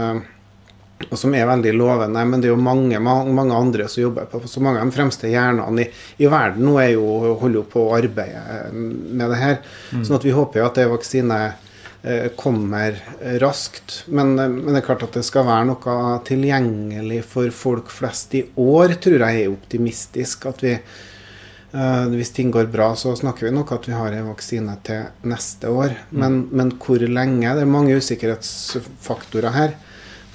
og 1.10 1.20
som 1.20 1.34
er 1.36 1.50
veldig 1.50 1.74
lovende. 1.76 2.24
Men 2.28 2.42
det 2.42 2.50
er 2.50 2.54
jo 2.54 2.62
mange, 2.62 3.00
mange 3.02 3.58
andre 3.58 3.88
som 3.92 4.04
jobber 4.04 4.30
på 4.30 4.44
så 4.48 4.64
mange 4.64 4.82
av 4.82 4.88
de 4.90 4.96
fremste 4.96 5.32
hjernene 5.32 5.86
i, 5.86 5.90
i, 6.22 6.30
verden 6.32 6.68
nå 6.68 6.78
er 6.82 6.94
jo, 6.96 7.08
holder 7.42 7.62
jo 7.62 7.66
på 7.72 7.84
å 7.88 7.98
arbeide 7.98 8.72
med 8.72 9.28
det 9.34 9.42
her. 9.42 9.60
Mm. 9.92 10.06
Sånn 10.06 10.18
at 10.20 10.28
vi 10.28 10.36
håper 10.36 10.62
jo 10.62 10.70
at 10.70 10.80
det 10.80 10.88
vaksine 10.92 11.40
eh, 11.50 12.28
kommer 12.40 12.98
raskt. 13.44 14.02
Men, 14.08 14.36
men, 14.38 14.72
det 14.72 14.82
er 14.82 14.90
klart 14.90 15.06
at 15.08 15.20
det 15.20 15.26
skal 15.28 15.48
være 15.50 15.70
noe 15.72 16.18
tilgjengelig 16.28 17.22
for 17.34 17.54
folk 17.56 17.94
flest 17.94 18.36
i 18.40 18.46
år, 18.62 18.98
tror 19.04 19.26
jeg 19.28 19.46
er 19.46 19.54
optimistisk. 19.54 20.48
At 20.52 20.64
vi, 20.66 20.78
eh, 20.78 22.04
hvis 22.16 22.36
ting 22.38 22.54
går 22.54 22.72
bra, 22.72 22.94
så 22.96 23.16
snakker 23.20 23.50
vi 23.50 23.56
nok 23.58 23.76
at 23.76 23.88
vi 23.90 23.98
har 23.98 24.16
en 24.16 24.34
vaksine 24.34 24.80
til 24.88 25.30
neste 25.30 25.72
år. 25.72 25.96
Mm. 26.12 26.20
Men, 26.24 26.42
men 26.52 26.76
hvor 26.82 27.04
lenge? 27.04 27.56
Det 27.58 27.66
er 27.66 27.78
mange 27.80 27.98
usikkerhetsfaktorer 28.00 29.58
her. 29.60 29.80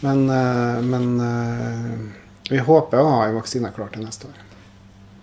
Men, 0.05 0.27
eh, 0.31 0.83
men 0.85 1.21
eh, 1.21 1.95
vi 2.51 2.59
håper 2.59 3.01
å 3.01 3.15
ha 3.15 3.23
en 3.27 3.39
vaksine 3.39 3.71
klar 3.75 3.89
til 3.95 4.05
neste 4.05 4.29
år. 4.29 4.43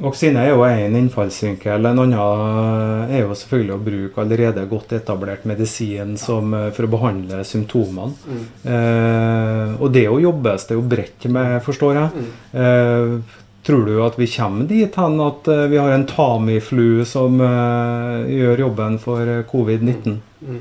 Vaksine 0.03 0.41
er 0.41 0.49
jo 0.49 0.63
en 0.65 0.95
innfallsvinkel. 0.97 1.85
En 1.85 2.01
annen 2.01 3.11
er 3.13 3.21
jo 3.21 3.35
selvfølgelig 3.37 3.75
å 3.75 3.83
bruke 3.85 4.23
allerede 4.23 4.65
godt 4.67 4.95
etablert 4.97 5.45
medisin 5.47 6.17
som, 6.19 6.53
eh, 6.57 6.71
for 6.75 6.87
å 6.87 6.93
behandle 6.95 7.43
symptomene. 7.47 8.17
Mm. 8.25 8.43
Eh, 8.73 9.77
og 9.79 9.93
det 9.93 10.07
jo 10.09 10.19
jobbes 10.19 10.67
det 10.67 10.79
jo 10.79 10.83
bredt 10.95 11.29
med, 11.29 11.61
forstår 11.63 12.01
jeg. 12.01 12.11
Mm. 12.17 12.33
Eh, 12.63 13.39
Tror 13.63 13.85
du 13.87 13.93
at 14.03 14.17
vi 14.19 14.27
kommer 14.27 14.67
dit 14.67 14.95
hen 14.99 15.21
at 15.23 15.47
vi 15.71 15.77
har 15.79 15.93
en 15.95 16.03
Tamiflu 16.03 17.05
som 17.07 17.39
eh, 17.39 18.25
gjør 18.35 18.65
jobben 18.65 18.97
for 18.99 19.23
eh, 19.23 19.45
covid-19? 19.47 20.17
Mm. 20.43 20.59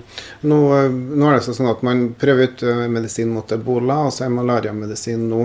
Nå, 0.50 0.60
nå, 0.92 1.26
er 1.28 1.38
det 1.38 1.56
sånn 1.56 1.72
at 1.72 1.82
man 1.86 2.06
prøver 2.18 2.50
ut 2.50 2.64
medisin 2.92 3.32
mot 3.34 3.52
ebola, 3.52 4.04
og 4.06 4.14
så 4.14 4.26
er 4.26 4.36
malariamedisin 4.36 5.26
nå. 5.30 5.44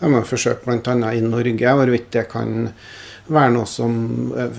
Det 0.00 0.06
har 0.06 0.12
man 0.14 0.24
forsøkt 0.24 0.64
bl.a. 0.64 1.12
i 1.12 1.20
Norge, 1.20 1.76
hvorvidt 1.76 2.10
det 2.16 2.26
kan 2.32 2.70
være 3.30 3.52
noe 3.54 3.68
som 3.68 3.94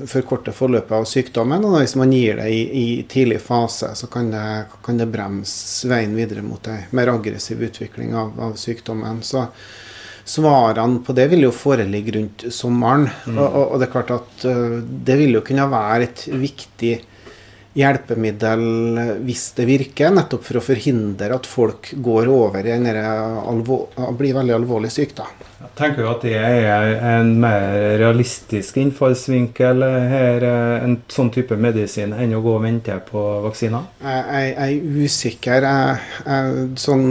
forkorter 0.08 0.56
forløpet 0.56 0.96
av 0.96 1.08
sykdommen. 1.10 1.66
Og 1.68 1.80
hvis 1.82 1.98
man 2.00 2.14
gir 2.16 2.40
det 2.40 2.48
i, 2.54 2.62
i 2.82 2.88
tidlig 3.10 3.42
fase, 3.44 3.92
så 3.98 4.10
kan 4.12 4.32
det, 4.32 4.48
kan 4.86 5.00
det, 5.02 5.10
bremse 5.12 5.90
veien 5.92 6.16
videre 6.16 6.44
mot 6.46 6.68
en 6.72 6.86
mer 6.96 7.12
aggressiv 7.14 7.64
utvikling 7.68 8.16
av, 8.16 8.34
av 8.40 8.58
sykdommen. 8.60 9.22
Så 9.26 9.46
svarene 10.32 11.02
på 11.04 11.16
det 11.18 11.28
vil 11.34 11.48
jo 11.48 11.54
foreligge 11.56 12.16
rundt 12.18 12.48
sommeren. 12.54 13.10
Mm. 13.26 13.40
Og, 13.42 13.60
og, 13.66 13.78
det 13.80 13.90
er 13.90 13.96
klart 13.98 14.16
at 14.16 14.46
det 15.10 15.20
vil 15.20 15.40
jo 15.40 15.46
kunne 15.46 15.68
være 15.72 16.08
et 16.08 16.28
viktig 16.32 16.94
hjelpemiddel 17.78 18.64
hvis 19.26 19.46
det 19.58 19.68
virker, 19.70 20.12
nettopp 20.16 20.44
for 20.48 20.60
å 20.60 20.64
forhindre 20.66 21.38
at 21.38 21.48
folk 21.48 21.94
går 22.04 22.32
over 22.32 22.68
i 22.68 22.74
en 22.76 22.90
blir 24.18 24.36
veldig 24.36 24.58
alvorlig 24.58 24.92
syk. 24.92 25.16
da. 25.16 25.30
Jeg 25.62 25.76
tenker 25.78 26.04
jo 26.04 26.10
at 26.12 26.26
det 26.26 26.36
er 26.36 26.96
en 27.14 27.36
mer 27.40 27.78
realistisk 28.02 28.80
innfallsvinkel 28.82 29.86
her, 30.12 30.48
en 30.82 30.98
sånn 31.12 31.32
type 31.34 31.56
medisin, 31.56 32.16
enn 32.18 32.36
å 32.36 32.42
gå 32.44 32.58
og 32.58 32.66
vente 32.66 32.98
på 33.08 33.24
vaksiner? 33.46 33.88
Jeg, 34.02 34.26
jeg 34.34 34.66
er 34.66 35.06
usikker. 35.06 35.70
Jeg, 35.70 36.04
jeg, 36.26 36.68
sånn 36.82 37.08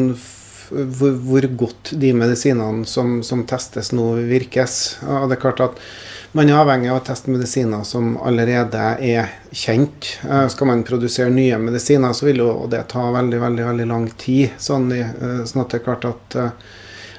hvor, 0.71 1.17
hvor, 1.25 1.47
godt 1.65 1.93
de 1.99 2.13
medisinene 2.15 2.87
som, 2.89 3.21
som, 3.27 3.45
testes 3.49 3.93
nå, 3.97 4.13
virkes. 4.31 4.99
Og 5.07 5.31
det 5.31 5.39
er 5.39 5.43
klart 5.43 5.65
at 5.65 5.83
man 6.33 6.47
er 6.47 6.61
avhengig 6.61 6.91
av 6.93 7.01
å 7.01 7.05
teste 7.05 7.33
medisiner 7.33 7.83
som 7.87 8.13
allerede 8.23 8.83
er 9.03 9.33
kjent. 9.51 10.13
Eh, 10.23 10.47
skal 10.53 10.69
man 10.71 10.85
produsere 10.87 11.33
nye 11.35 11.59
medisiner, 11.59 12.13
så 12.15 12.29
vil 12.29 12.43
jo 12.45 12.51
det 12.71 12.85
ta 12.93 13.09
veldig 13.11 13.41
veldig, 13.43 13.65
veldig 13.67 13.87
lang 13.91 14.07
tid. 14.21 14.55
Sånn, 14.59 14.87
eh, 14.95 15.43
sånn 15.45 15.65
at 15.65 15.75
det 15.75 15.81
er 15.81 15.87
klart 15.89 16.07
at 16.07 16.39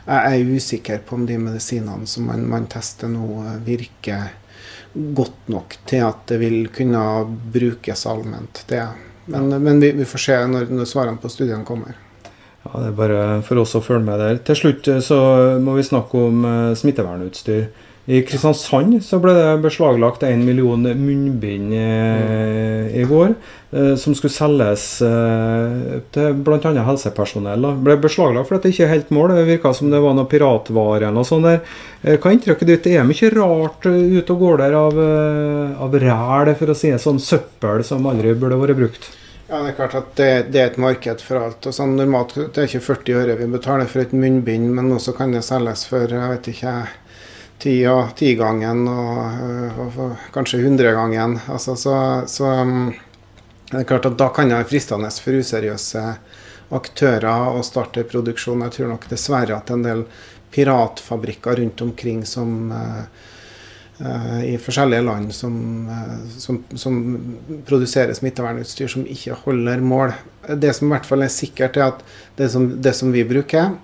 jeg 0.01 0.39
er 0.39 0.53
usikker 0.55 1.03
på 1.05 1.17
om 1.19 1.25
de 1.27 1.37
medisinene 1.37 2.07
som 2.07 2.25
man, 2.31 2.47
man 2.49 2.69
tester 2.71 3.11
nå, 3.11 3.43
virker 3.65 4.31
godt 4.93 5.51
nok 5.51 5.75
til 5.87 6.07
at 6.07 6.23
det 6.31 6.39
vil 6.41 6.71
kunne 6.73 7.03
brukes 7.53 8.07
allment. 8.07 8.63
Det. 8.67 8.81
Men, 9.25 9.51
men 9.61 9.83
vi, 9.83 9.91
vi, 9.99 10.07
får 10.07 10.25
se 10.25 10.39
når, 10.55 10.71
når 10.71 10.89
svarene 10.89 11.21
på 11.21 11.29
studiene 11.31 11.67
kommer. 11.67 11.99
Ja, 12.63 12.79
Det 12.79 12.87
er 12.89 12.97
bare 12.97 13.21
for 13.45 13.59
oss 13.61 13.75
å 13.75 13.83
følge 13.83 14.07
med 14.07 14.19
der. 14.23 14.41
Til 14.47 14.57
slutt 14.57 14.89
så 15.03 15.21
må 15.61 15.75
vi 15.77 15.85
snakke 15.85 16.27
om 16.31 16.43
smittevernutstyr. 16.79 17.69
I 18.09 18.23
Kristiansand 18.25 18.95
så 19.05 19.19
ble 19.21 19.33
det 19.37 19.49
beslaglagt 19.61 20.23
1 20.25 20.41
million 20.41 20.81
munnbind 20.81 21.75
eh, 21.77 22.87
i 22.97 23.03
går, 23.05 23.35
eh, 23.69 23.91
som 24.01 24.15
skulle 24.17 24.33
selges 24.33 24.85
eh, 25.05 25.99
til 26.15 26.39
bl.a. 26.41 26.71
helsepersonell. 26.87 27.61
Det 27.67 27.85
ble 27.85 27.99
beslaglagt 28.01 28.49
fordi 28.49 28.63
det 28.63 28.73
ikke 28.73 28.87
er 28.87 28.93
helt 28.95 29.13
mål. 29.13 29.35
Det 29.37 29.45
virka 29.51 29.73
som 29.77 29.93
det 29.93 30.01
var 30.01 30.17
noe 30.17 30.29
piratvare 30.31 31.05
eller 31.05 31.19
noe 31.19 31.29
sånt. 31.29 31.45
der. 31.45 31.61
Hva 32.17 32.31
er 32.31 32.37
inntrykket 32.39 32.71
ditt? 32.71 32.83
Det 32.89 32.97
er 32.97 33.05
mye 33.05 33.29
rart 33.35 33.85
ute 33.85 34.33
og 34.33 34.45
går 34.47 34.63
der 34.63 34.77
av, 34.79 35.01
av 35.85 35.97
ræl, 36.01 36.55
for 36.57 36.73
å 36.73 36.77
si 36.77 36.89
det 36.89 37.03
sånn, 37.03 37.21
søppel 37.21 37.85
som 37.85 38.09
aldri 38.09 38.33
burde 38.33 38.57
vært 38.63 38.81
brukt? 38.81 39.11
Ja, 39.51 39.61
Det 39.61 39.75
er 39.75 39.77
klart 39.77 39.95
at 39.99 40.09
det, 40.17 40.31
det, 40.55 40.59
er 40.61 40.71
et 40.71 40.81
marked 40.81 41.21
for 41.21 41.37
alt. 41.37 41.69
og 41.69 41.75
sånn 41.75 41.93
Normalt 41.99 42.33
det 42.39 42.57
er 42.57 42.69
ikke 42.69 42.81
40 42.87 43.21
øre 43.21 43.37
vi 43.43 43.51
betaler 43.51 43.85
for 43.85 44.01
et 44.01 44.13
munnbind, 44.15 44.71
men 44.73 44.89
også 44.95 45.13
kan 45.13 45.35
det 45.35 45.45
selges 45.45 45.85
for 45.91 46.09
jeg 46.09 46.33
vet 46.33 46.49
ikke, 46.55 46.75
ti 47.61 47.75
og 47.89 48.15
tigangen 48.17 48.85
og, 48.89 49.79
og, 49.79 49.97
og 50.01 50.27
kanskje 50.33 50.63
hundregangen. 50.63 51.37
Altså, 51.51 51.75
så, 51.77 51.95
så 52.29 52.49
um, 52.65 52.91
det 53.71 53.83
er 53.83 53.89
klart 53.89 54.09
at 54.09 54.17
da 54.19 54.29
kan 54.33 54.49
det 54.49 54.57
være 54.57 54.69
fristende 54.73 55.11
for 55.23 55.37
useriøse 55.39 56.05
aktører 56.75 57.51
å 57.51 57.61
starte 57.67 58.07
produksjon. 58.07 58.63
Jeg 58.65 58.77
tror 58.77 58.93
nok 58.93 59.09
dessverre 59.11 59.57
at 59.57 59.73
en 59.73 59.85
del 59.85 60.05
piratfabrikker 60.51 61.61
rundt 61.61 61.83
omkring 61.85 62.25
som 62.27 62.71
uh, 62.73 63.03
uh, 64.01 64.41
i 64.43 64.57
forskjellige 64.59 65.05
land 65.07 65.31
som, 65.35 65.55
som, 66.41 66.59
som, 66.75 66.97
produserer 67.67 68.15
smittevernutstyr 68.17 68.91
som 68.91 69.07
ikke 69.07 69.37
holder 69.45 69.85
mål. 69.85 70.15
Det 70.59 70.73
som 70.75 70.89
i 70.89 70.95
hvert 70.95 71.07
fall 71.07 71.23
er 71.27 71.31
sikkert, 71.31 71.79
er 71.79 71.93
at 71.93 72.03
det 72.39 72.51
som, 72.51 72.67
det 72.81 72.95
som 72.97 73.13
vi 73.15 73.23
bruker, 73.27 73.75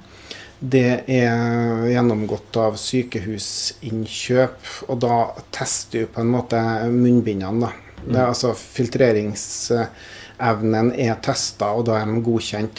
det 0.60 1.04
er 1.06 1.86
gjennomgått 1.92 2.58
av 2.58 2.76
sykehusinnkjøp, 2.82 4.58
og 4.90 4.98
da 5.04 5.18
tester 5.54 6.00
du 6.02 6.08
på 6.14 6.22
en 6.24 6.32
måte 6.34 6.58
munnbindene. 6.90 7.68
da. 7.68 7.72
Det 8.02 8.18
er 8.18 8.26
mm. 8.26 8.32
altså 8.32 8.50
Filtreringsevnen 8.58 10.88
er 10.98 11.16
testa, 11.26 11.66
og 11.78 11.84
da 11.90 11.94
er 12.02 12.06
de 12.10 12.26
godkjent. 12.26 12.78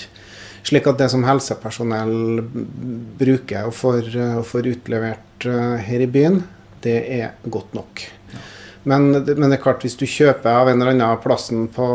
Slik 0.68 0.84
at 0.90 1.00
det 1.00 1.08
som 1.12 1.24
helsepersonell 1.24 2.16
bruker 3.18 3.62
og 3.70 3.74
får, 3.76 4.02
og 4.40 4.46
får 4.48 4.62
utlevert 4.74 5.38
eh, 5.46 5.76
her 5.86 6.00
i 6.04 6.10
byen, 6.10 6.36
det 6.82 6.98
er 7.14 7.26
godt 7.46 7.74
nok. 7.78 7.94
Men, 8.88 9.10
men, 9.12 9.50
det 9.50 9.58
er 9.58 9.62
klart, 9.62 9.82
hvis 9.84 9.98
du 10.00 10.06
kjøper 10.08 10.54
av 10.54 10.68
en 10.70 10.80
eller 10.80 10.94
annen 10.94 11.20
plassen 11.22 11.66
på, 11.72 11.86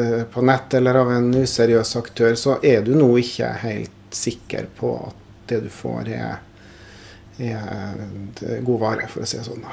eh, 0.00 0.22
på 0.30 0.40
nett 0.46 0.74
eller 0.78 0.94
av 1.00 1.08
en 1.12 1.28
useriøs 1.34 1.96
aktør, 2.00 2.34
så 2.38 2.52
er 2.62 2.82
du 2.86 2.92
nå 2.96 3.10
ikke 3.20 3.48
helt 3.64 4.03
sikker 4.16 4.70
på 4.78 4.94
at 5.08 5.20
det 5.50 5.60
du 5.66 5.68
får, 5.72 6.08
er, 6.08 6.38
er 7.38 8.62
god 8.64 8.80
vare, 8.80 9.10
for 9.12 9.24
å 9.24 9.28
si 9.28 9.38
det 9.38 9.46
sånn. 9.46 9.66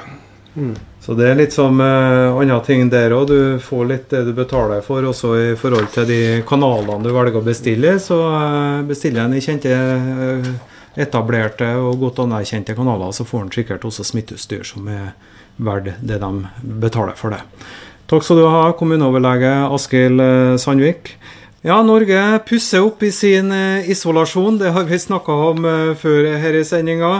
Mm. 0.53 0.73
Så 0.99 1.13
det 1.15 1.29
er 1.29 1.37
litt 1.39 1.53
som 1.55 1.79
uh, 1.79 2.35
andre 2.35 2.59
ting 2.65 2.89
der 2.91 3.13
òg. 3.15 3.29
Du 3.31 3.59
får 3.63 3.85
litt 3.87 4.09
det 4.11 4.25
du 4.27 4.33
betaler 4.35 4.83
for, 4.85 5.05
også 5.07 5.33
i 5.39 5.51
forhold 5.59 5.91
til 5.93 6.09
de 6.09 6.21
kanalene 6.47 6.99
du 7.05 7.11
velger 7.15 7.39
å 7.39 7.45
bestille. 7.45 7.95
Så 8.03 8.19
uh, 8.19 8.81
bestiller 8.87 9.25
en 9.25 9.37
i 9.37 9.43
kjente, 9.43 9.71
uh, 9.71 10.49
etablerte 10.99 11.69
og 11.79 12.01
godt 12.01 12.25
anerkjente 12.25 12.75
kanaler, 12.75 13.13
så 13.15 13.25
får 13.27 13.45
en 13.45 13.53
sikkert 13.55 13.87
også 13.87 14.05
smitteutstyr 14.11 14.67
som 14.67 14.89
er 14.91 15.13
verdt 15.61 16.01
det 16.03 16.19
de 16.19 16.33
betaler 16.83 17.15
for 17.15 17.31
det. 17.31 17.41
Takk 18.11 18.25
skal 18.27 18.41
du 18.41 18.49
ha, 18.51 18.65
kommuneoverlege 18.75 19.53
Askild 19.71 20.19
Sandvik. 20.59 21.13
Ja, 21.61 21.75
Norge 21.85 22.39
pusser 22.49 22.81
opp 22.81 23.03
i 23.05 23.11
sin 23.13 23.51
eh, 23.53 23.89
isolasjon. 23.93 24.55
Det 24.57 24.71
har 24.73 24.87
vi 24.89 24.97
snakka 24.97 25.33
om 25.51 25.65
eh, 25.69 25.91
før 25.93 26.31
her 26.41 26.55
i 26.57 26.63
sendinga. 26.65 27.11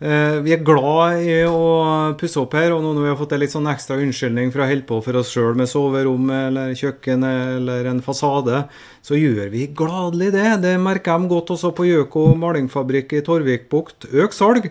Eh, 0.00 0.38
vi 0.40 0.54
er 0.54 0.62
glad 0.64 1.20
i 1.28 1.34
å 1.44 2.14
pusse 2.16 2.40
opp 2.40 2.54
her, 2.56 2.72
og 2.72 2.80
nå 2.80 2.94
når 2.96 3.04
vi 3.04 3.10
har 3.12 3.18
fått 3.18 3.34
en 3.36 3.42
litt 3.42 3.52
sånn 3.52 3.68
ekstra 3.68 3.98
unnskyldning 4.00 4.48
for 4.48 4.64
å 4.64 4.68
holde 4.70 4.86
på 4.88 5.00
for 5.04 5.20
oss 5.20 5.32
sjøl 5.34 5.58
med 5.60 5.68
soverom 5.68 6.32
eller 6.32 6.72
kjøkken 6.78 7.26
eller 7.28 7.90
en 7.90 8.00
fasade, 8.04 8.62
så 9.04 9.18
gjør 9.20 9.52
vi 9.52 9.66
gladelig 9.76 10.32
det. 10.38 10.48
Det 10.64 10.74
merker 10.80 11.20
de 11.20 11.30
godt 11.34 11.52
også 11.52 11.74
på 11.76 11.88
Gjøko 11.90 12.24
malingfabrikk 12.40 13.12
i 13.18 13.22
Torvikbukt. 13.26 14.08
Øk 14.08 14.36
salg. 14.36 14.70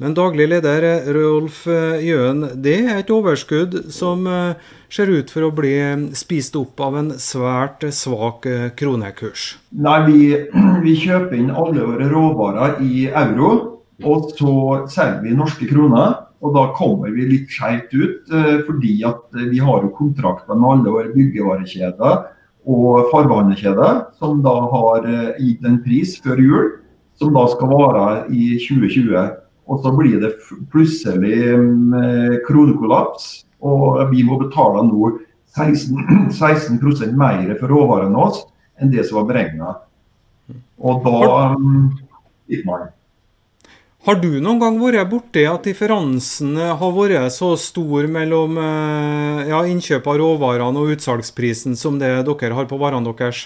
Men 0.00 0.16
daglig 0.16 0.48
leder 0.48 0.88
Rolf 1.12 1.66
Jøen, 1.68 2.46
det 2.56 2.78
er 2.86 3.02
et 3.02 3.12
overskudd 3.12 3.82
som 3.92 4.24
ser 4.90 5.10
ut 5.10 5.30
for 5.30 5.46
å 5.46 5.52
bli 5.54 5.74
spist 6.18 6.56
opp 6.58 6.80
av 6.82 6.98
en 7.00 7.10
svært 7.22 7.86
svak 7.94 8.46
eh, 8.50 8.68
kronekurs? 8.76 9.54
Nei, 9.70 9.98
vi, 10.08 10.20
vi 10.84 10.96
kjøper 11.04 11.36
inn 11.38 11.52
alle 11.52 11.86
våre 11.86 12.08
råvarer 12.10 12.80
i 12.84 13.06
euro, 13.08 13.52
og 14.04 14.30
så 14.36 14.52
selger 14.90 15.22
vi 15.24 15.36
norske 15.36 15.68
kroner. 15.70 16.18
Og 16.40 16.54
da 16.56 16.70
kommer 16.72 17.12
vi 17.12 17.26
litt 17.28 17.50
skjevt 17.52 17.90
ut, 17.92 18.30
eh, 18.32 18.62
fordi 18.64 18.94
at 19.04 19.26
vi 19.50 19.58
har 19.60 19.82
jo 19.84 19.90
kontrakter 19.92 20.56
med 20.56 20.70
alle 20.70 20.94
våre 20.94 21.12
byggevarekjeder 21.12 22.14
og 22.64 23.10
farvannkjeder, 23.10 24.06
som 24.16 24.40
da 24.40 24.54
har 24.72 25.04
eh, 25.04 25.34
gitt 25.36 25.66
en 25.68 25.82
pris 25.84 26.14
før 26.24 26.40
jul, 26.40 26.70
som 27.20 27.36
da 27.36 27.44
skal 27.52 27.68
vare 27.74 28.06
i 28.32 28.56
2020. 28.56 29.36
Og 29.68 29.84
så 29.84 29.92
blir 29.92 30.16
det 30.22 30.32
plutselig 30.72 31.36
mm, 31.60 32.40
kronekollaps 32.48 33.28
og 33.60 34.00
vi 34.10 34.24
må 34.24 34.38
betale 34.40 34.84
nå 34.88 35.10
16, 35.56 36.30
16% 36.32 37.16
mer 37.18 37.52
for 37.58 37.72
råvarene 37.72 38.22
oss 38.22 38.44
enn 38.80 38.92
det 38.92 39.04
som 39.06 39.20
var 39.20 39.28
beregna. 39.32 39.74
Og 40.80 41.04
da 41.04 41.50
gikk 42.50 42.64
man. 42.68 42.88
Har 44.08 44.16
du 44.16 44.30
noen 44.40 44.56
gang 44.62 44.78
vært 44.80 45.10
borti 45.10 45.42
at 45.44 45.66
differansen 45.68 46.54
har 46.56 46.92
vært 46.96 47.34
så 47.34 47.52
stor 47.60 48.06
mellom 48.08 48.56
eh, 48.56 49.48
ja, 49.50 49.60
innkjøp 49.68 50.06
av 50.08 50.16
råvarene 50.22 50.80
og 50.80 50.94
utsalgsprisen 50.94 51.76
som 51.76 51.98
det 52.00 52.08
dere 52.24 52.56
har 52.56 52.68
på 52.70 52.78
varene 52.80 53.12
deres? 53.12 53.44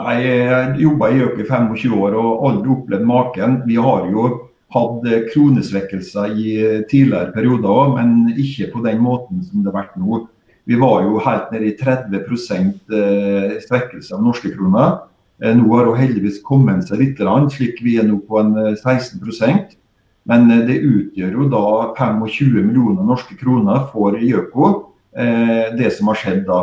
Nei, 0.00 0.14
jeg 0.22 0.78
jobba 0.80 1.10
i 1.10 1.20
Øk 1.26 1.42
25 1.42 1.98
år 1.98 2.16
og 2.16 2.46
aldri 2.48 2.72
opplevd 2.72 3.04
maken. 3.10 3.58
Vi 3.68 3.76
har 3.76 4.08
jo 4.08 4.26
hatt 4.72 5.06
kronesvekkelser 5.34 6.32
i 6.38 6.50
tidligere 6.88 7.34
perioder 7.34 7.68
òg, 7.74 7.96
men 7.98 8.30
ikke 8.32 8.70
på 8.72 8.84
den 8.86 9.00
måten 9.02 9.42
som 9.44 9.60
det 9.60 9.74
har 9.74 9.80
vært 9.82 10.00
nå. 10.00 10.22
Vi 10.70 10.78
var 10.80 11.02
jo 11.04 11.20
helt 11.24 11.52
nede 11.52 11.68
i 11.68 11.76
30 11.76 12.16
eh, 12.16 13.56
svekkelse 13.66 14.16
av 14.16 14.24
norske 14.24 14.54
kroner. 14.54 15.00
Eh, 15.42 15.56
nå 15.56 15.66
har 15.74 15.88
hun 15.88 15.98
heldigvis 16.00 16.42
kommet 16.46 16.88
seg 16.88 17.02
litt, 17.02 17.20
slik 17.54 17.80
vi 17.84 17.98
er 17.98 18.08
nå 18.08 18.20
på 18.26 18.40
en 18.40 18.54
16 18.76 19.20
eh, 19.48 19.76
Men 20.24 20.48
det 20.68 20.82
utgjør 20.84 21.32
jo 21.32 21.48
da 21.48 21.66
25 21.96 22.60
millioner 22.60 23.02
norske 23.02 23.36
kroner 23.36 23.88
for 23.92 24.18
Gjøko. 24.18 24.86
Det 25.10 25.88
som 25.90 26.06
har 26.06 26.18
skjedd 26.20 26.44
da, 26.46 26.58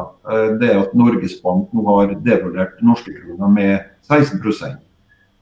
det 0.55 0.69
er 0.71 0.77
at 0.79 0.93
Norges 0.95 1.33
Bank 1.43 1.73
nå 1.75 1.83
har 1.83 2.13
devaluert 2.23 2.77
norske 2.79 3.11
kroner 3.11 3.49
med 3.51 3.89
16% 4.07 4.77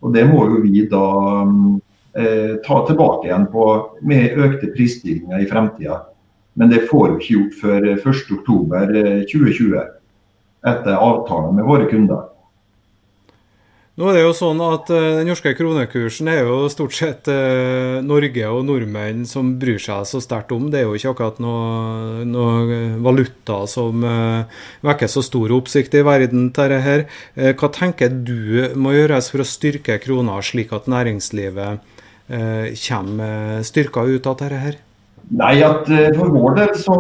Og 0.02 0.14
Det 0.14 0.24
må 0.26 0.48
jo 0.50 0.64
vi 0.64 0.88
da 0.90 1.04
mm, 1.46 1.76
eh, 2.18 2.56
ta 2.66 2.86
tilbake 2.88 3.28
igjen 3.28 3.48
på, 3.52 3.66
med 4.02 4.38
økte 4.38 4.72
prisstigninger 4.74 5.42
i 5.42 5.50
fremtida. 5.50 6.02
Men 6.56 6.72
det 6.72 6.86
får 6.90 7.16
vi 7.16 7.22
ikke 7.22 7.34
gjort 7.34 7.58
før 7.62 7.88
1.10.2020, 7.96 9.76
eh, 9.76 9.90
etter 10.72 10.96
avtalen 10.96 11.56
med 11.58 11.68
våre 11.68 11.90
kunder. 11.92 12.30
Nå 13.96 14.10
er 14.12 14.18
det 14.18 14.24
jo 14.26 14.34
sånn 14.36 14.60
at 14.60 14.90
uh, 14.92 15.22
Den 15.22 15.30
norske 15.30 15.54
kronekursen 15.56 16.28
er 16.28 16.42
jo 16.44 16.66
stort 16.68 16.98
sett 16.98 17.30
uh, 17.32 18.04
Norge 18.04 18.50
og 18.52 18.66
nordmenn 18.68 19.24
som 19.30 19.54
bryr 19.62 19.80
seg 19.80 20.04
så 20.10 20.20
sterkt 20.24 20.52
om. 20.52 20.68
Det 20.72 20.82
er 20.82 20.90
jo 20.90 21.00
ikke 21.00 21.14
akkurat 21.14 21.40
noe, 21.44 22.26
noe 22.28 22.80
valuta 23.06 23.62
som 23.72 24.04
uh, 24.04 24.62
vekker 24.84 25.12
så 25.12 25.24
stor 25.24 25.56
oppsikt 25.56 25.96
i 25.96 26.04
verden 26.04 26.50
til 26.56 26.76
dette. 26.76 27.08
hva 27.56 27.72
tenker 27.72 28.12
du 28.12 28.76
må 28.76 28.98
gjøres 28.98 29.32
for 29.32 29.46
å 29.46 29.48
styrke 29.48 30.02
krona, 30.04 30.42
slik 30.44 30.76
at 30.76 30.92
næringslivet 30.92 31.94
Eh, 32.28 32.74
kommer 32.90 33.64
styrka 33.64 34.02
ut 34.02 34.28
av 34.28 34.38
dette 34.40 34.58
her? 34.58 34.78
Nei, 35.38 35.62
at 35.62 35.90
eh, 35.94 36.10
For 36.18 36.32
vår 36.34 36.56
del 36.58 36.72
så 36.78 36.96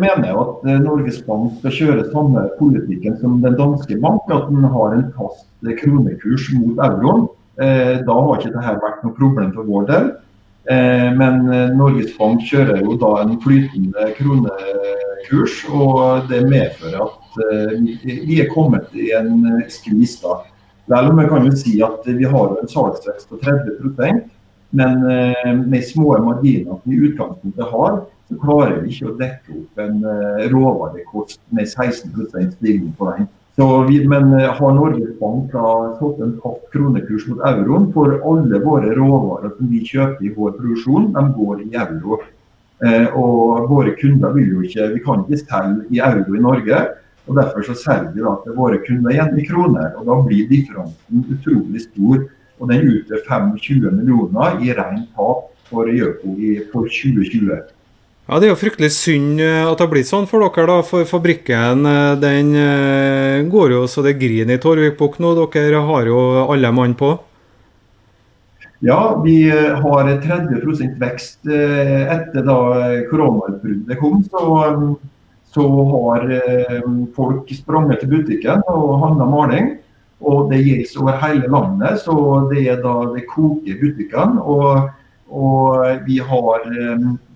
mener 0.00 0.30
jeg 0.30 0.36
at 0.40 0.64
eh, 0.64 0.78
Norges 0.80 1.18
Bank 1.26 1.58
skal 1.60 1.76
kjøre 1.76 2.06
samme 2.12 2.46
politikken 2.56 3.18
som 3.20 3.40
den 3.44 3.56
danske 3.58 3.98
bank. 4.00 4.24
At 4.32 4.48
den 4.48 4.64
har 4.64 4.96
en 4.96 5.10
fast 5.16 5.44
kronekurs 5.78 6.50
mot 6.56 6.82
euroen. 6.82 7.28
Da 7.56 8.14
har 8.16 8.38
ikke 8.38 8.50
dette 8.54 8.76
vært 8.80 9.02
noe 9.04 9.14
problem 9.14 9.50
for 9.54 9.68
vår 9.68 9.88
del. 9.90 10.06
Eh, 10.70 11.08
men 11.18 11.42
Norges 11.76 12.12
Bank 12.16 12.44
kjører 12.46 12.80
jo 12.84 12.94
da 13.00 13.10
en 13.22 13.34
flytende 13.42 14.06
kronekurs, 14.16 15.56
og 15.70 16.30
det 16.30 16.44
medfører 16.48 17.02
at 17.02 17.40
vi 18.02 18.38
er 18.42 18.50
kommet 18.52 18.94
i 18.94 19.10
en 19.18 19.64
skvis 19.70 20.20
da. 20.22 20.40
Vel, 20.90 21.10
vi 21.18 21.26
kan 21.30 21.46
jo 21.46 21.56
si 21.56 21.76
at 21.82 22.06
vi 22.06 22.28
har 22.28 22.56
en 22.56 22.70
salgsvekst 22.70 23.30
på 23.30 23.40
30% 23.42 24.22
men 24.72 25.02
med 25.68 25.84
små 25.84 26.16
marginer 26.24 26.78
vi 26.84 26.96
i 26.96 27.10
utgangspunktet 27.10 27.66
har, 27.74 27.98
så 28.28 28.38
klarer 28.40 28.78
vi 28.80 28.94
ikke 28.94 29.10
å 29.10 29.16
dekke 29.18 29.56
opp 29.58 29.82
en 29.84 29.98
råvarekost 30.48 31.42
med 31.52 31.68
16 31.68 32.54
stigning 32.54 32.94
på 32.96 33.10
den. 33.10 33.28
Vi, 33.56 34.08
men 34.08 34.32
eh, 34.32 34.48
har 34.48 34.74
Norges 34.74 35.18
Bank 35.20 35.52
fått 35.98 36.20
en 36.20 36.38
fast 36.40 36.70
kronekurs 36.72 37.26
mot 37.28 37.42
euroen 37.44 37.90
for 37.92 38.14
alle 38.24 38.60
våre 38.64 38.94
råvarer 38.96 39.52
som 39.58 39.68
vi 39.68 39.82
kjøper 39.84 40.24
i 40.24 40.32
vår 40.32 40.54
produksjon, 40.56 41.10
de 41.12 41.24
går 41.36 41.60
i 41.66 41.74
euro. 41.82 42.22
Eh, 42.82 43.12
og 43.12 43.68
våre 43.68 43.92
kunder 43.98 44.32
vil 44.32 44.54
jo 44.54 44.62
ikke, 44.64 44.88
Vi 44.94 45.02
kan 45.04 45.26
ikke 45.26 45.42
selge 45.44 45.84
i 45.90 46.00
euro 46.00 46.34
i 46.34 46.40
Norge. 46.40 46.78
og 47.26 47.36
Derfor 47.36 47.62
så 47.62 47.74
selger 47.74 48.12
vi 48.14 48.24
da 48.24 48.34
til 48.44 48.56
våre 48.56 48.78
kunder 48.86 49.12
igjen 49.12 49.38
i 49.38 49.44
kroner. 49.44 49.92
og 49.98 50.06
Da 50.06 50.16
blir 50.26 50.48
differansen 50.48 51.24
utrolig 51.28 51.82
stor. 51.82 52.24
og 52.58 52.68
Den 52.68 52.88
utgjør 52.88 53.20
25 53.28 53.92
millioner 53.92 54.64
i 54.64 54.72
rent 54.72 55.12
tap 55.14 55.52
for 55.68 55.84
Gjøko 55.84 56.36
for 56.72 56.88
2020. 56.88 57.60
Ja, 58.30 58.38
Det 58.38 58.46
er 58.46 58.52
jo 58.52 58.60
fryktelig 58.60 58.92
synd 58.94 59.40
eh, 59.42 59.64
at 59.66 59.80
det 59.80 59.82
har 59.82 59.90
blitt 59.90 60.06
sånn 60.06 60.28
for 60.30 60.44
dere. 60.44 60.66
da, 60.70 60.78
For 60.86 61.08
fabrikken 61.10 61.86
eh, 61.90 62.14
den 62.22 62.54
eh, 62.54 63.42
går 63.50 63.74
jo 63.74 63.82
så 63.90 64.04
det 64.06 64.14
griner 64.20 64.54
i 64.54 64.62
Torvikbukk 64.62 65.18
nå. 65.18 65.34
Dere 65.50 65.80
har 65.88 66.06
jo 66.06 66.20
alle 66.46 66.70
mann 66.70 66.94
på? 66.94 67.16
Ja, 68.82 69.18
vi 69.22 69.46
har 69.50 70.08
30% 70.22 70.96
vekst 70.98 71.46
etter 71.46 72.46
da 72.46 72.56
koronautbruddet 73.10 73.98
kom. 74.00 74.24
Så, 74.26 74.46
så, 75.54 75.66
har 75.90 76.24
folk 77.14 77.52
spranget 77.54 78.02
til 78.02 78.10
butikken 78.10 78.64
og 78.66 78.96
handla 79.04 79.28
maling. 79.30 79.68
Og 80.18 80.50
det 80.50 80.64
gjelder 80.64 81.02
over 81.02 81.20
hele 81.22 81.50
landet, 81.50 82.02
så 82.02 82.16
det 82.50 82.66
er 82.70 82.82
da 82.82 82.96
det 83.14 83.22
koker 83.30 83.70
i 83.70 83.78
butikkene. 83.78 84.42
Og, 84.42 84.90
og 85.30 86.02
vi 86.08 86.18
har 86.18 86.66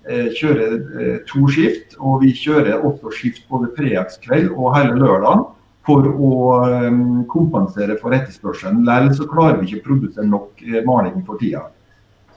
kjører 0.07 0.73
eh, 0.77 1.15
to 1.29 1.45
skift, 1.51 1.97
og 1.99 2.21
vi 2.23 2.33
kjører 2.35 2.83
også 2.85 3.13
skift 3.15 3.47
både 3.51 3.71
fredagskveld 3.77 4.51
og 4.53 4.75
hele 4.75 4.97
lørdagen 5.01 5.45
for 5.87 6.07
å 6.07 6.31
eh, 6.67 7.01
kompensere 7.31 7.97
for 8.01 8.15
etterspørselen. 8.15 8.83
Likevel 8.87 9.17
så 9.17 9.27
klarer 9.31 9.59
vi 9.59 9.69
ikke 9.71 9.83
å 9.83 9.87
produsere 9.89 10.29
nok 10.29 10.63
maling 10.87 11.19
for 11.27 11.39
tida. 11.41 11.67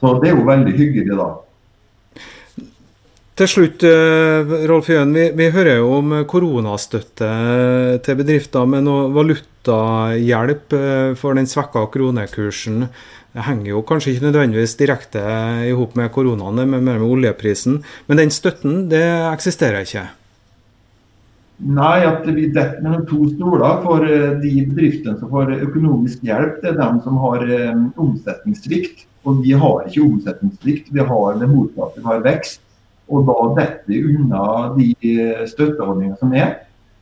Så 0.01 0.15
det 0.21 0.31
er 0.31 0.37
jo 0.39 0.47
veldig 0.47 0.75
hyggelig, 0.75 1.15
da. 1.19 1.29
Til 3.41 3.49
slutt, 3.49 3.81
Rolf 4.69 4.85
Jøen, 4.91 5.15
vi, 5.17 5.23
vi, 5.33 5.47
hører 5.49 5.79
jo 5.79 5.95
om 5.95 6.11
koronastøtte 6.29 7.29
til 8.05 8.19
bedrifter 8.19 8.67
med 8.69 8.85
noe 8.85 9.07
valutahjelp 9.15 10.75
for 11.17 11.39
den 11.39 11.49
svekka 11.49 11.87
kronekursen. 11.89 12.85
Det 13.33 13.47
henger 13.47 13.71
jo 13.71 13.81
kanskje 13.89 14.13
ikke 14.13 14.27
nødvendigvis 14.27 14.77
direkte 14.77 15.25
i 15.65 15.73
hop 15.73 15.97
med 15.97 16.13
koronaen, 16.13 16.61
men 16.69 16.85
med 16.85 17.01
oljeprisen. 17.01 17.81
Men 18.05 18.21
den 18.21 18.29
støtten, 18.29 18.85
det 18.93 19.01
eksisterer 19.31 19.89
ikke? 19.89 20.05
Nei, 21.65 21.97
at 22.13 22.29
vi 22.29 22.45
detter 22.53 22.85
mellom 22.85 23.09
to 23.09 23.25
stoler. 23.33 23.81
For 23.81 24.05
eh, 24.05 24.31
de 24.45 24.55
bedriftene 24.69 25.17
som 25.17 25.33
får 25.33 25.57
økonomisk 25.63 26.21
hjelp, 26.29 26.61
det 26.61 26.75
er 26.75 26.83
dem 26.85 27.01
som 27.01 27.17
har 27.25 27.49
omsetningssvikt. 27.97 29.07
Og 29.25 29.41
vi 29.41 29.57
har 29.57 29.87
ikke 29.87 30.05
omsetningssvikt, 30.05 30.93
vi 30.93 31.09
har 31.09 31.39
det 31.41 31.49
motsatte, 31.49 32.03
vi 32.03 32.13
har 32.13 32.29
vekst. 32.35 32.67
Og 33.11 33.27
da 33.27 33.37
detter 33.59 34.07
unna 34.07 34.43
de 34.77 34.91
eh, 35.03 35.47
støtteordningene 35.49 36.19
som 36.19 36.33
er. 36.33 36.53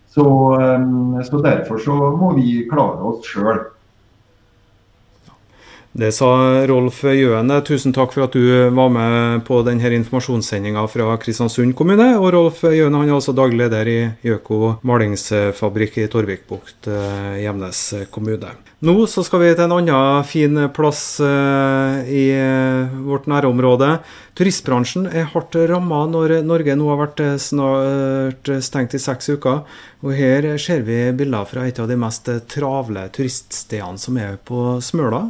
Så, 0.10 0.26
um, 0.26 1.20
så 1.22 1.42
derfor 1.46 1.78
så 1.78 1.96
må 2.18 2.34
vi 2.34 2.64
klare 2.70 3.12
oss 3.12 3.28
sjøl. 3.30 3.62
Det 6.00 6.12
sa 6.14 6.30
Rolf 6.70 7.02
Jøen. 7.04 7.50
Tusen 7.66 7.94
takk 7.94 8.14
for 8.14 8.28
at 8.28 8.36
du 8.38 8.70
var 8.74 8.92
med 8.94 9.42
på 9.48 9.60
denne 9.66 9.90
informasjonssendinga 9.98 10.86
fra 10.90 11.16
Kristiansund 11.22 11.74
kommune. 11.78 12.12
Og 12.22 12.30
Rolf 12.36 12.62
Jøen 12.64 12.94
han 12.94 13.10
er 13.10 13.18
altså 13.18 13.34
daglig 13.38 13.64
leder 13.64 13.90
i 13.90 14.00
Gjøko 14.26 14.80
malingsfabrikk 14.86 16.02
i 16.04 16.10
Torvikbukt, 16.14 16.90
eh, 16.94 17.42
Gjemnes 17.44 17.84
kommune. 18.14 18.54
Nå 18.80 18.94
så 19.12 19.26
skal 19.28 19.42
vi 19.44 19.48
til 19.52 19.66
en 19.66 19.74
annen 19.76 20.24
fin 20.24 20.56
plass 20.72 21.02
eh, 21.20 21.98
i 22.16 22.22
eh, 22.32 22.94
vårt 23.04 23.26
nærområde. 23.28 23.90
Turistbransjen 24.40 25.10
er 25.12 25.28
hardt 25.34 25.58
ramma 25.68 26.06
når 26.08 26.38
Norge 26.48 26.78
nå 26.80 26.88
har 26.88 27.02
vært 27.02 27.24
snart 27.44 28.52
stengt 28.64 28.96
i 28.96 29.02
seks 29.04 29.34
uker. 29.36 29.66
Og 30.00 30.16
her 30.16 30.54
ser 30.64 30.88
vi 30.88 31.02
bilder 31.12 31.50
fra 31.50 31.68
et 31.68 31.82
av 31.84 31.92
de 31.92 32.00
mest 32.00 32.32
travle 32.48 33.04
turiststedene 33.12 34.00
som 34.00 34.22
er 34.24 34.40
på 34.48 34.78
Smøla. 34.80 35.26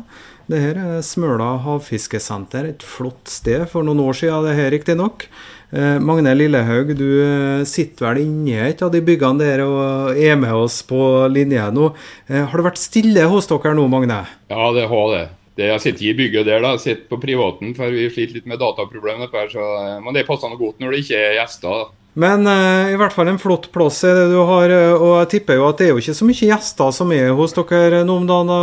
Det 0.50 0.58
her 0.58 0.78
er 0.82 1.02
Smøla 1.06 1.52
havfiskesenter, 1.62 2.72
et 2.72 2.82
flott 2.82 3.30
sted 3.30 3.68
for 3.70 3.86
noen 3.86 4.00
år 4.02 4.16
siden, 4.18 4.48
det 4.48 4.56
her 4.58 4.72
riktignok. 4.74 5.28
Eh, 5.70 6.00
Magne 6.02 6.32
Lillehaug, 6.34 6.96
du 6.98 7.06
eh, 7.22 7.66
sitter 7.70 8.08
vel 8.08 8.24
inni 8.24 8.56
et 8.58 8.82
av 8.82 8.90
de 8.90 9.04
byggene 9.06 9.38
der 9.44 9.62
og 9.62 10.18
er 10.18 10.40
med 10.42 10.56
oss 10.58 10.80
på 10.90 10.98
linje 11.30 11.68
nå. 11.76 11.92
Eh, 12.26 12.42
har 12.42 12.58
det 12.58 12.66
vært 12.66 12.82
stille 12.82 13.28
hos 13.30 13.50
dere 13.52 13.76
nå, 13.78 13.86
Magne? 13.94 14.24
Ja, 14.50 14.72
det 14.74 14.88
har 14.90 15.14
det. 15.14 15.22
det 15.62 15.70
jeg 15.70 15.86
sitter 15.86 16.08
i 16.08 16.16
bygget 16.18 16.50
der, 16.50 16.66
da. 16.66 16.74
Jeg 16.80 16.86
sitter 16.88 17.06
på 17.14 17.22
privaten, 17.22 17.78
for 17.78 17.94
vi 17.94 18.10
sliter 18.10 18.40
litt 18.40 18.50
med 18.50 18.58
dataproblemer. 18.64 19.30
Så, 19.54 19.70
men 20.02 20.18
det 20.18 20.26
passer 20.26 20.50
noe 20.50 20.58
godt 20.58 20.82
når 20.82 20.98
det 20.98 21.06
ikke 21.06 21.22
er 21.28 21.38
gjester. 21.44 21.78
da. 21.78 21.99
Men 22.18 22.48
uh, 22.48 22.90
i 22.90 22.98
hvert 22.98 23.14
fall 23.14 23.30
en 23.30 23.40
flott 23.42 23.70
plass 23.74 24.02
er 24.08 24.18
det 24.18 24.30
du 24.32 24.40
har. 24.50 24.72
Eh, 24.74 24.94
og 24.96 25.20
jeg 25.22 25.30
tipper 25.36 25.60
jo 25.60 25.68
at 25.70 25.80
det 25.80 25.88
er 25.88 25.94
jo 25.94 26.02
ikke 26.02 26.18
så 26.18 26.28
mye 26.28 26.50
gjester 26.50 26.96
som 26.96 27.14
er 27.16 27.34
hos 27.38 27.54
dere 27.56 28.02
nå 28.08 28.16
om 28.22 28.30
dagen, 28.30 28.54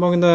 Magne 0.00 0.34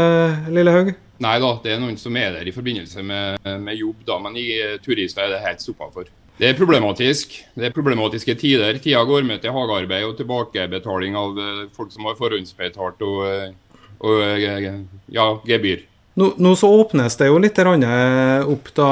Lillehaug? 0.51 0.91
Nei 1.21 1.35
da, 1.41 1.51
det 1.63 1.75
er 1.75 1.79
noen 1.81 1.99
som 2.01 2.15
er 2.17 2.33
der 2.33 2.49
i 2.49 2.53
forbindelse 2.55 3.03
med, 3.05 3.45
med 3.61 3.77
jobb, 3.77 4.01
da, 4.07 4.17
men 4.23 4.39
i 4.41 4.47
turister 4.81 5.27
er 5.27 5.35
det 5.35 5.43
helt 5.45 5.61
stoppa 5.61 5.91
for. 5.93 6.09
Det 6.41 6.49
er 6.49 6.57
problematisk. 6.57 7.35
Det 7.53 7.67
er 7.67 7.75
problematiske 7.75 8.33
tider. 8.41 8.79
Tida 8.81 9.03
går 9.05 9.27
med 9.27 9.43
til 9.43 9.53
hagearbeid 9.53 10.07
og 10.07 10.15
tilbakebetaling 10.17 11.17
av 11.19 11.37
eh, 11.37 11.67
folk 11.75 11.93
som 11.93 12.09
har 12.09 12.17
forhåndsbetalt 12.17 13.03
og, 13.05 13.53
og 14.01 14.41
ja, 14.41 15.27
gebyr. 15.45 15.85
Nå, 16.21 16.27
nå, 16.37 16.51
så 16.53 16.69
åpnes 16.69 17.15
det 17.17 17.31
jo 17.31 17.39
litt 17.41 17.57
opp. 17.57 18.67
da. 18.77 18.89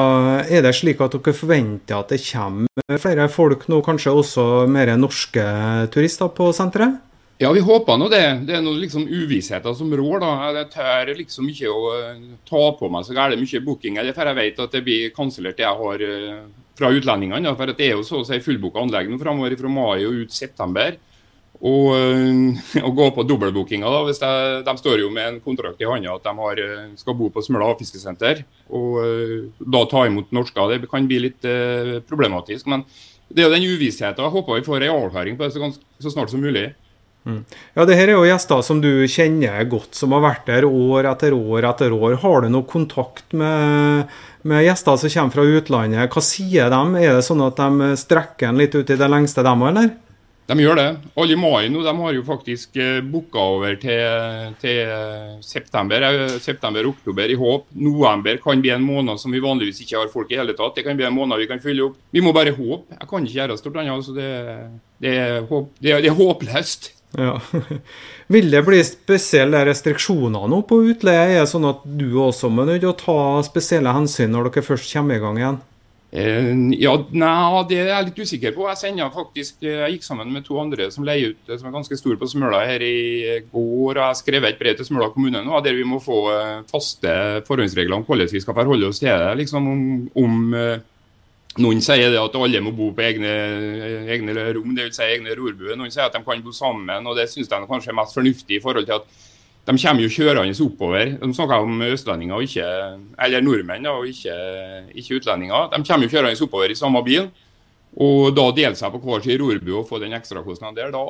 Er 0.49 0.63
det 0.65 0.73
slik 0.73 1.01
at 1.05 1.13
dere 1.13 1.35
forventer 1.35 1.99
at 1.99 2.09
det 2.09 2.23
kommer 2.25 2.97
flere 2.97 3.27
folk 3.29 3.67
nå, 3.69 3.83
kanskje 3.85 4.15
også 4.17 4.45
mer 4.71 4.95
norske 4.97 5.45
turister 5.93 6.31
på 6.33 6.49
senteret? 6.57 6.97
Ja, 7.39 7.51
vi 7.55 7.61
håper 7.63 7.95
nå 7.95 8.09
det. 8.11 8.23
Det 8.49 8.57
er 8.57 8.63
noen 8.65 8.81
liksom 8.81 9.05
uvissheter 9.07 9.75
som 9.77 9.93
rår. 9.95 10.17
da. 10.19 10.31
Jeg 10.57 10.71
tør 10.73 11.11
liksom 11.21 11.51
ikke 11.53 11.69
å 11.71 11.83
eh, 11.95 12.23
ta 12.49 12.63
på 12.75 12.89
meg 12.91 13.05
så 13.07 13.13
gærent 13.15 13.39
mye 13.39 13.61
bookinger. 13.63 14.09
For 14.15 14.27
jeg 14.31 14.39
vet 14.41 14.59
at 14.65 14.73
det 14.75 14.81
blir 14.83 15.13
kansellert 15.15 15.55
det 15.55 15.63
jeg 15.63 15.79
har 15.83 16.03
eh, 16.03 16.41
fra 16.75 16.89
utlendingene. 16.91 17.53
For 17.55 17.71
det 17.71 17.85
er 17.85 17.93
jo 17.93 18.03
så 18.03 18.19
å 18.19 18.25
si 18.27 18.41
fullbooka 18.43 18.83
anlegg 18.83 19.07
nå 19.07 19.21
framover 19.21 19.55
fra 19.61 19.71
mai 19.71 20.01
og 20.01 20.25
ut 20.25 20.35
september 20.35 20.97
og, 21.59 21.91
og 21.91 21.95
eh, 22.79 22.91
gå 22.99 23.07
på 23.15 23.25
dobbeltbookinga. 23.27 23.91
hvis 24.07 24.21
de, 24.21 24.31
de, 24.63 24.75
står 24.79 25.01
jo 25.03 25.09
med 25.11 25.27
en 25.27 25.39
kontrakt 25.43 25.81
i 25.81 25.87
hånda 25.87 26.15
at 26.15 26.27
de 26.27 26.35
har, 26.39 26.61
eh, 26.63 26.91
skal 26.99 27.17
bo 27.19 27.29
på 27.33 27.43
Smøla 27.43 27.73
fiskesenter. 27.79 28.45
Og 28.71 28.99
eh, 29.03 29.37
da 29.59 29.85
ta 29.91 30.05
imot 30.07 30.31
norsker. 30.35 30.77
Det 30.77 30.91
kan 30.91 31.07
bli 31.09 31.23
litt 31.27 31.47
eh, 31.47 31.99
problematisk. 32.07 32.69
Men 32.71 32.87
det 33.27 33.43
er 33.43 33.49
jo 33.49 33.55
den 33.57 33.67
uvissheten. 33.75 34.23
Jeg 34.23 34.35
håper 34.37 34.61
vi 34.61 34.69
får 34.69 34.87
en 34.87 34.95
avklaring 35.01 35.39
på 35.39 35.45
det 35.45 35.57
så, 35.57 35.73
så 35.99 36.15
snart 36.15 36.31
som 36.31 36.43
mulig. 36.43 36.69
Mm. 37.27 37.43
Ja, 37.75 37.83
det 37.85 37.97
her 37.99 38.07
er 38.07 38.15
jo 38.15 38.25
gjester 38.25 38.61
som 38.63 38.79
du 38.81 39.03
kjenner 39.11 39.65
godt, 39.69 39.91
som 39.99 40.15
har 40.15 40.23
vært 40.23 40.47
der 40.47 40.65
år 40.65 41.11
etter 41.11 41.35
år 41.35 41.67
etter 41.67 41.93
år. 41.93 42.15
Har 42.23 42.45
du 42.45 42.53
noe 42.53 42.67
kontakt 42.69 43.35
med, 43.35 44.07
med 44.47 44.63
gjester 44.63 44.95
som 45.01 45.11
kommer 45.11 45.35
fra 45.35 45.49
utlandet? 45.59 46.07
Hva 46.15 46.23
sier 46.23 46.71
de? 46.71 46.83
Er 47.03 47.19
det 47.19 47.25
sånn 47.27 47.43
at 47.43 47.59
de 47.59 47.97
strekker 47.99 48.49
en 48.49 48.61
litt 48.63 48.79
ut 48.79 48.87
i 48.87 48.97
det 48.97 49.11
lengste, 49.11 49.43
dem 49.43 49.67
òg, 49.67 49.73
eller? 49.73 49.97
De 50.49 50.57
gjør 50.57 50.79
det. 50.79 50.87
Alle 51.21 51.35
i 51.35 51.39
mai 51.39 51.69
nå 51.69 51.83
de 51.85 51.93
har 51.99 52.15
jo 52.15 52.25
faktisk 52.25 52.79
eh, 52.81 52.99
booka 53.05 53.43
over 53.55 53.75
til, 53.81 54.55
til 54.61 54.93
september-oktober 55.45 56.39
september-oktober 56.41 57.31
i 57.33 57.37
håp. 57.39 57.67
November 57.77 58.39
kan 58.41 58.61
bli 58.61 58.71
en 58.73 58.85
måned 58.85 59.21
som 59.21 59.33
vi 59.33 59.43
vanligvis 59.43 59.83
ikke 59.83 59.99
har 59.99 60.13
folk 60.13 60.31
i 60.33 60.39
hele 60.39 60.55
tatt. 60.57 60.75
Det 60.77 60.85
kan 60.87 60.97
bli 60.97 61.07
en 61.07 61.15
måned 61.15 61.39
vi 61.41 61.49
kan 61.49 61.61
fylle 61.61 61.89
opp. 61.89 61.99
Vi 62.11 62.23
må 62.25 62.33
bare 62.35 62.55
håpe. 62.55 62.95
Jeg 62.95 63.09
kan 63.09 63.25
ikke 63.25 63.37
gjøre 63.37 63.59
stort 63.59 63.77
annet. 63.77 63.93
Altså 63.93 64.15
det, 64.17 64.29
det, 65.03 65.13
det, 65.81 65.99
det 66.01 66.09
er 66.09 66.17
håpløst. 66.17 66.93
Ja. 67.17 67.39
Vil 68.33 68.51
det 68.53 68.61
bli 68.67 68.81
spesielle 68.85 69.63
restriksjoner 69.69 70.49
nå 70.49 70.61
på 70.69 70.81
utleie? 70.91 71.39
Er 71.39 71.43
det 71.43 71.53
sånn 71.53 71.69
at 71.69 71.85
du 71.85 72.07
også 72.21 72.51
må 72.53 72.67
nødt 72.69 72.85
å 72.85 72.97
ta 72.97 73.19
spesielle 73.45 73.93
hensyn 73.95 74.33
når 74.33 74.51
dere 74.51 74.65
først 74.65 74.93
kommer 74.93 75.17
i 75.17 75.23
gang 75.23 75.41
igjen? 75.41 75.61
Eh, 76.11 76.47
ja, 76.81 76.95
nei, 77.13 77.63
det 77.69 77.77
er 77.83 77.91
jeg 77.91 78.05
litt 78.07 78.21
usikker 78.23 78.53
på. 78.55 78.65
Jeg 78.71 78.81
sender 78.81 79.11
faktisk, 79.13 79.59
eh, 79.61 79.83
jeg 79.83 79.97
gikk 79.97 80.07
sammen 80.07 80.31
med 80.33 80.45
to 80.47 80.57
andre 80.57 80.89
som 80.91 81.05
leier 81.05 81.35
ut, 81.35 81.51
som 81.51 81.67
er 81.69 81.75
ganske 81.75 81.97
store 81.99 82.17
på 82.17 82.29
Smøla 82.31 82.63
her 82.65 82.81
i 82.81 83.41
går. 83.51 83.97
og 83.97 84.01
Jeg 84.01 84.21
skrev 84.23 84.45
et 84.45 84.57
brev 84.57 84.75
til 84.75 84.85
Smøla 84.85 85.11
kommune 85.13 85.43
nå, 85.45 85.63
der 85.63 85.77
vi 85.77 85.83
må 85.85 86.01
få 86.01 86.25
faste 86.71 87.43
forhåndsregler 87.45 87.99
om 87.99 88.05
hvordan 88.07 88.31
vi 88.31 88.41
skal 88.41 88.57
forholde 88.57 88.87
oss 88.87 88.99
til 88.99 89.09
det. 89.09 89.37
liksom 89.37 89.67
om, 89.67 90.09
om 90.15 90.53
noen 91.59 91.81
sier 91.81 92.09
det 92.09 92.19
at 92.21 92.35
alle 92.35 92.61
må 92.61 92.71
bo 92.71 92.91
på 92.95 93.01
egne, 93.05 93.31
egne 94.09 94.33
rom, 94.55 94.73
dvs. 94.75 94.95
Si 94.95 95.03
egne 95.03 95.35
rorbuer. 95.37 95.75
Noen 95.77 95.91
sier 95.91 96.07
at 96.07 96.13
de 96.13 96.23
kan 96.25 96.41
bo 96.41 96.51
sammen, 96.51 97.05
og 97.05 97.17
det 97.17 97.29
syns 97.29 97.49
de 97.51 97.65
kanskje 97.69 97.91
er 97.93 97.97
mest 98.01 98.17
fornuftig 98.17 98.57
i 98.57 98.63
forhold 98.63 98.85
til 98.85 98.97
at 98.97 99.28
de 99.69 99.77
kommer 99.77 100.01
jo 100.01 100.09
kjørende 100.09 100.65
oppover. 100.65 101.11
De 101.21 101.29
snakker 101.35 101.67
om 101.67 101.83
østlendinger, 101.85 102.39
og 102.39 102.47
ikke, 102.47 102.65
eller 103.21 103.43
nordmenn 103.45 103.85
og 103.91 104.07
ikke, 104.09 104.33
ikke 104.97 105.19
utlendinger. 105.19 105.69
De 105.75 105.83
kommer 105.85 106.07
jo 106.07 106.13
kjørende 106.15 106.47
oppover 106.47 106.73
i 106.73 106.79
samme 106.79 107.03
bil. 107.05 107.29
Og 107.97 108.29
da 108.37 108.45
dele 108.53 108.77
seg 108.77 108.93
på 108.93 108.99
hver 109.01 109.23
sin 109.25 109.39
rorbu 109.41 109.71
og 109.79 109.87
få 109.89 109.97
den 110.01 110.13
ekstrakostnaden 110.13 110.77
der, 110.77 110.91
da, 110.93 111.01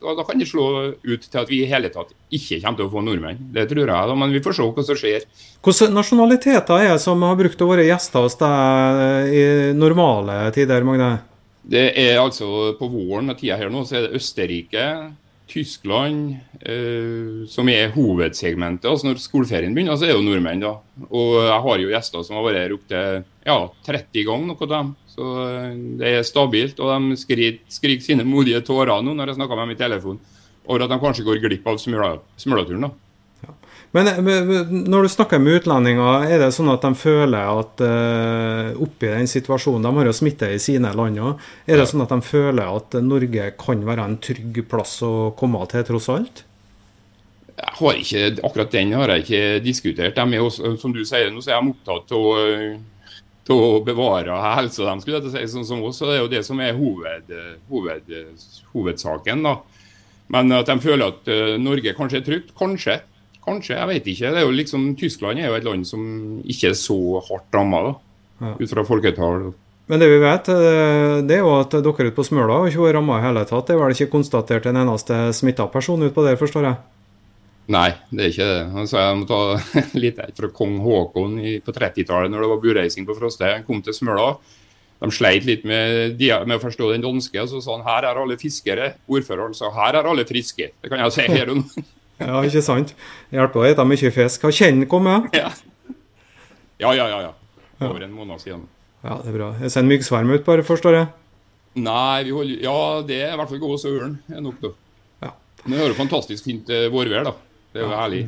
da, 0.00 0.14
da, 0.16 0.24
kan 0.24 0.40
det 0.40 0.48
slå 0.48 0.64
ut 1.04 1.26
til 1.26 1.40
at 1.40 1.50
vi 1.52 1.60
i 1.62 1.68
hele 1.68 1.90
tatt 1.92 2.14
ikke 2.32 2.62
kommer 2.62 2.80
til 2.80 2.88
å 2.88 2.92
få 2.94 3.02
nordmenn. 3.04 3.42
Det 3.52 3.66
tror 3.68 3.84
jeg, 3.84 4.08
da, 4.10 4.16
men 4.16 4.32
vi 4.32 4.42
får 4.42 4.56
se 4.56 4.68
hva 4.72 4.84
som 4.88 4.98
skjer. 4.98 5.26
Hvilke 5.68 5.90
nasjonaliteter 5.92 6.86
er 6.86 6.94
det 6.94 7.02
som 7.04 7.22
har 7.28 7.36
brukt 7.38 7.60
å 7.60 7.68
være 7.68 7.86
gjester 7.90 8.24
hos 8.24 8.38
deg 8.40 9.34
i 9.36 9.44
normale 9.76 10.40
tider, 10.56 10.86
Magne? 10.88 11.12
Det 11.68 11.90
er 12.00 12.16
altså 12.16 12.72
På 12.78 12.88
våren 12.88 13.28
og 13.28 13.36
tida 13.36 13.58
her 13.60 13.68
nå, 13.68 13.84
så 13.84 13.98
er 13.98 14.06
det 14.06 14.16
Østerrike, 14.16 14.84
Tyskland, 15.48 16.36
eh, 16.60 17.46
som 17.48 17.68
er 17.72 17.90
hovedsegmentet. 17.94 18.88
altså 18.88 19.08
Når 19.08 19.20
skoleferien 19.22 19.74
begynner, 19.74 19.96
så 19.96 20.06
er 20.06 20.12
det 20.12 20.18
jo 20.18 20.26
nordmenn. 20.26 20.60
da. 20.60 20.74
Og 21.08 21.34
jeg 21.42 21.62
har 21.66 21.78
jo 21.78 21.90
gjester 21.92 22.24
som 22.24 22.36
har 22.36 22.46
vært 22.46 22.62
her 22.62 22.76
opptil 22.76 23.24
ja, 23.46 23.58
30 23.88 24.24
ganger. 24.28 24.46
noe 24.46 24.62
av 24.68 24.72
dem. 24.74 24.94
Så 25.08 25.32
eh, 25.48 25.74
det 25.98 26.14
er 26.18 26.22
stabilt. 26.28 26.80
Og 26.80 26.92
de 26.92 27.16
skriker, 27.16 27.60
skriker 27.68 28.04
sine 28.04 28.28
modige 28.28 28.60
tårer 28.62 29.02
nå 29.02 29.16
når 29.16 29.32
jeg 29.32 29.40
snakker 29.40 29.56
med 29.56 29.68
dem 29.68 29.76
i 29.76 29.82
telefon, 29.82 30.20
over 30.68 30.84
at 30.84 30.90
de 30.92 31.00
kanskje 31.02 31.24
går 31.24 31.42
glipp 31.48 31.66
av 31.66 31.78
smulaturen. 31.80 32.88
da. 32.88 32.92
Men 33.96 34.08
når 34.84 35.06
du 35.06 35.08
snakker 35.08 35.40
med 35.40 35.62
utlendinger, 35.62 36.26
er 36.28 36.42
det 36.42 36.50
sånn 36.52 36.68
at 36.68 36.82
de 36.84 36.90
føler 36.98 37.48
at 37.48 37.80
uh, 37.80 38.74
oppi 38.84 39.08
den 39.08 39.30
situasjonen 39.30 39.86
De 39.86 39.92
har 39.96 40.10
jo 40.10 40.16
smitte 40.16 40.50
i 40.52 40.58
sine 40.60 40.92
land 40.96 41.22
òg. 41.24 41.46
Er 41.64 41.80
det 41.80 41.86
sånn 41.88 42.04
at 42.04 42.12
de 42.12 42.20
føler 42.24 42.68
at 42.68 42.98
Norge 43.04 43.48
kan 43.60 43.86
være 43.88 44.04
en 44.04 44.18
trygg 44.20 44.60
plass 44.68 44.98
å 45.06 45.30
komme 45.38 45.64
til, 45.72 45.86
tross 45.88 46.10
alt? 46.12 46.44
Jeg 47.58 47.74
har 47.80 47.96
ikke, 48.04 48.26
Akkurat 48.46 48.76
den 48.76 48.94
har 48.94 49.14
jeg 49.14 49.24
ikke 49.24 49.42
diskutert. 49.64 50.20
De 50.20 50.36
er 50.36 50.44
også, 50.44 50.76
som 50.78 50.92
du 50.94 51.00
sier, 51.08 51.32
nå 51.32 51.40
så 51.42 51.56
er 51.56 51.62
de 51.64 51.72
opptatt 51.72 52.12
av 52.12 53.56
å 53.56 53.74
bevare 53.80 54.36
helsa 54.60 54.84
deres, 54.84 55.06
skulle 55.06 55.22
jeg 55.24 55.32
si, 55.32 55.52
sånn 55.56 55.66
som 55.66 55.84
oss. 55.88 56.04
Det 56.04 56.12
er 56.12 56.20
jo 56.20 56.30
det 56.30 56.44
som 56.44 56.60
er 56.60 56.76
hoved, 56.76 57.32
hoved, 57.72 58.16
hovedsaken. 58.74 59.48
da. 59.48 59.56
Men 60.28 60.52
at 60.52 60.68
de 60.68 60.76
føler 60.84 61.08
at 61.08 61.30
Norge 61.64 61.96
kanskje 61.96 62.20
er 62.20 62.26
trygt, 62.26 62.52
kanskje. 62.58 63.00
Kanskje, 63.48 63.78
jeg 63.78 63.88
vet 63.88 64.10
ikke. 64.12 64.34
Det 64.34 64.42
er 64.42 64.44
jo 64.44 64.52
liksom, 64.52 64.90
Tyskland 65.00 65.40
er 65.40 65.48
jo 65.48 65.56
et 65.56 65.64
land 65.66 65.88
som 65.88 66.02
ikke 66.44 66.72
er 66.72 66.76
så 66.76 66.98
hardt 67.30 67.56
ramma, 67.56 67.94
ja. 68.42 68.52
ut 68.60 68.68
fra 68.74 68.84
folketall. 68.84 69.48
Men 69.88 70.02
det 70.02 70.10
vi 70.10 70.20
vet, 70.20 70.50
eh, 70.52 71.14
det 71.24 71.38
er 71.38 71.40
jo 71.40 71.54
at 71.56 71.72
dere 71.72 72.10
ute 72.10 72.12
på 72.16 72.26
Smøla 72.26 72.60
har 72.60 72.68
ikke 72.68 72.84
vært 72.84 72.98
ramma 72.98 73.16
i 73.16 73.24
hele 73.24 73.44
tatt. 73.48 73.70
Det 73.70 73.74
er 73.74 73.80
vel 73.80 73.94
ikke 73.96 74.12
konstatert 74.12 74.68
en 74.68 74.76
eneste 74.82 75.16
smitta 75.36 75.64
person 75.72 76.04
utpå 76.04 76.26
der, 76.26 76.36
forstår 76.40 76.68
jeg? 76.68 76.80
Nei, 77.72 77.88
det 78.12 78.26
er 78.26 78.30
ikke 78.34 78.48
det. 78.48 78.60
Altså, 78.82 79.00
jeg 79.00 79.16
må 79.16 79.26
ta 79.28 79.40
litt 80.02 80.20
fra 80.36 80.52
kong 80.60 80.76
Haakon 80.84 81.40
på 81.64 81.74
30-tallet, 81.76 82.32
når 82.32 82.44
det 82.44 82.52
var 82.52 82.62
bureising 82.62 83.08
på 83.08 83.16
Frostøy. 83.16 83.48
Han 83.48 83.64
kom 83.64 83.80
til 83.84 83.96
Smøla. 83.96 84.34
De 84.98 85.08
sleit 85.14 85.44
litt 85.46 85.64
med, 85.68 86.18
med, 86.18 86.56
å 86.56 86.62
forstå 86.62 86.90
den 86.92 87.04
danske. 87.04 87.44
Så 87.48 87.62
sa 87.64 87.78
han 87.78 87.86
her 87.88 88.10
er 88.10 88.20
alle 88.20 88.36
fiskere. 88.40 88.92
Ordføreren 89.08 89.56
sa 89.56 89.72
her 89.72 90.00
er 90.00 90.08
alle 90.10 90.28
friske. 90.28 90.72
Det 90.76 90.92
kan 90.92 91.00
jeg 91.04 91.16
si 91.16 91.28
her 91.32 91.54
og 91.54 91.62
nå. 91.62 91.86
Ja, 92.18 92.40
ikke 92.42 92.62
sant? 92.64 92.94
Hjelper 93.34 93.62
å 93.62 93.68
spise 93.68 93.86
mye 93.86 94.14
fisk. 94.14 94.46
Har 94.48 94.54
kjenne 94.54 94.88
kommet? 94.90 95.30
Ja. 95.36 95.52
ja, 96.82 96.92
ja, 96.96 97.06
ja. 97.06 97.20
ja. 97.28 97.32
Over 97.86 98.02
en 98.06 98.14
måned 98.16 98.42
siden. 98.42 98.66
Ja, 99.04 99.20
det 99.22 99.30
er 99.30 99.36
bra. 99.36 99.52
Jeg 99.62 99.70
sender 99.70 99.94
myggsverm 99.94 100.34
ut, 100.34 100.44
bare, 100.46 100.66
forstår 100.66 100.98
jeg? 100.98 101.08
Nei, 101.78 102.24
vi 102.26 102.34
holder, 102.34 102.58
ja, 102.64 102.78
det 103.06 103.20
er 103.22 103.36
i 103.36 103.38
hvert 103.38 103.52
fall 103.52 103.62
gås 103.62 103.86
og 103.86 104.00
ørn 104.00 104.16
er 104.34 104.42
nok, 104.42 104.58
da. 104.64 104.72
Ja. 105.28 105.32
Men 105.62 105.76
det 105.76 105.84
er 105.84 105.92
jo 105.92 105.98
fantastisk 106.00 106.48
fint 106.48 106.70
eh, 106.74 106.88
vårvær, 106.90 107.28
da. 107.28 107.34
Det 107.70 107.82
er 107.82 107.86
jo 107.86 107.92
ja. 107.92 108.00
herlig. 108.02 108.22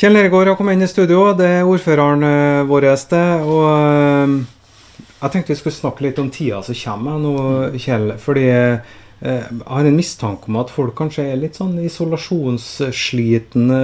Kjell 0.00 0.14
Nergård 0.14 0.50
har 0.50 0.56
kommet 0.58 0.78
inn 0.78 0.86
i 0.86 0.90
studio. 0.90 1.22
Det 1.38 1.46
er 1.60 1.68
ordføreren 1.68 2.22
uh, 2.26 2.66
vår. 2.66 2.88
Det, 3.10 3.22
og 3.42 3.64
uh, 3.70 4.34
jeg 5.20 5.34
tenkte 5.34 5.54
vi 5.54 5.58
skulle 5.58 5.76
snakke 5.76 6.06
litt 6.06 6.18
om 6.22 6.30
tida 6.34 6.62
som 6.66 6.78
kommer 6.78 7.18
nå, 7.22 7.34
Kjell. 7.78 8.12
fordi 8.22 8.46
Eh, 8.50 8.98
jeg 9.20 9.60
har 9.66 9.84
en 9.84 9.96
mistanke 9.98 10.48
om 10.48 10.56
at 10.62 10.70
folk 10.72 10.94
kanskje 10.96 11.26
er 11.28 11.36
litt 11.42 11.58
sånn 11.58 11.74
isolasjonsslitne 11.84 13.80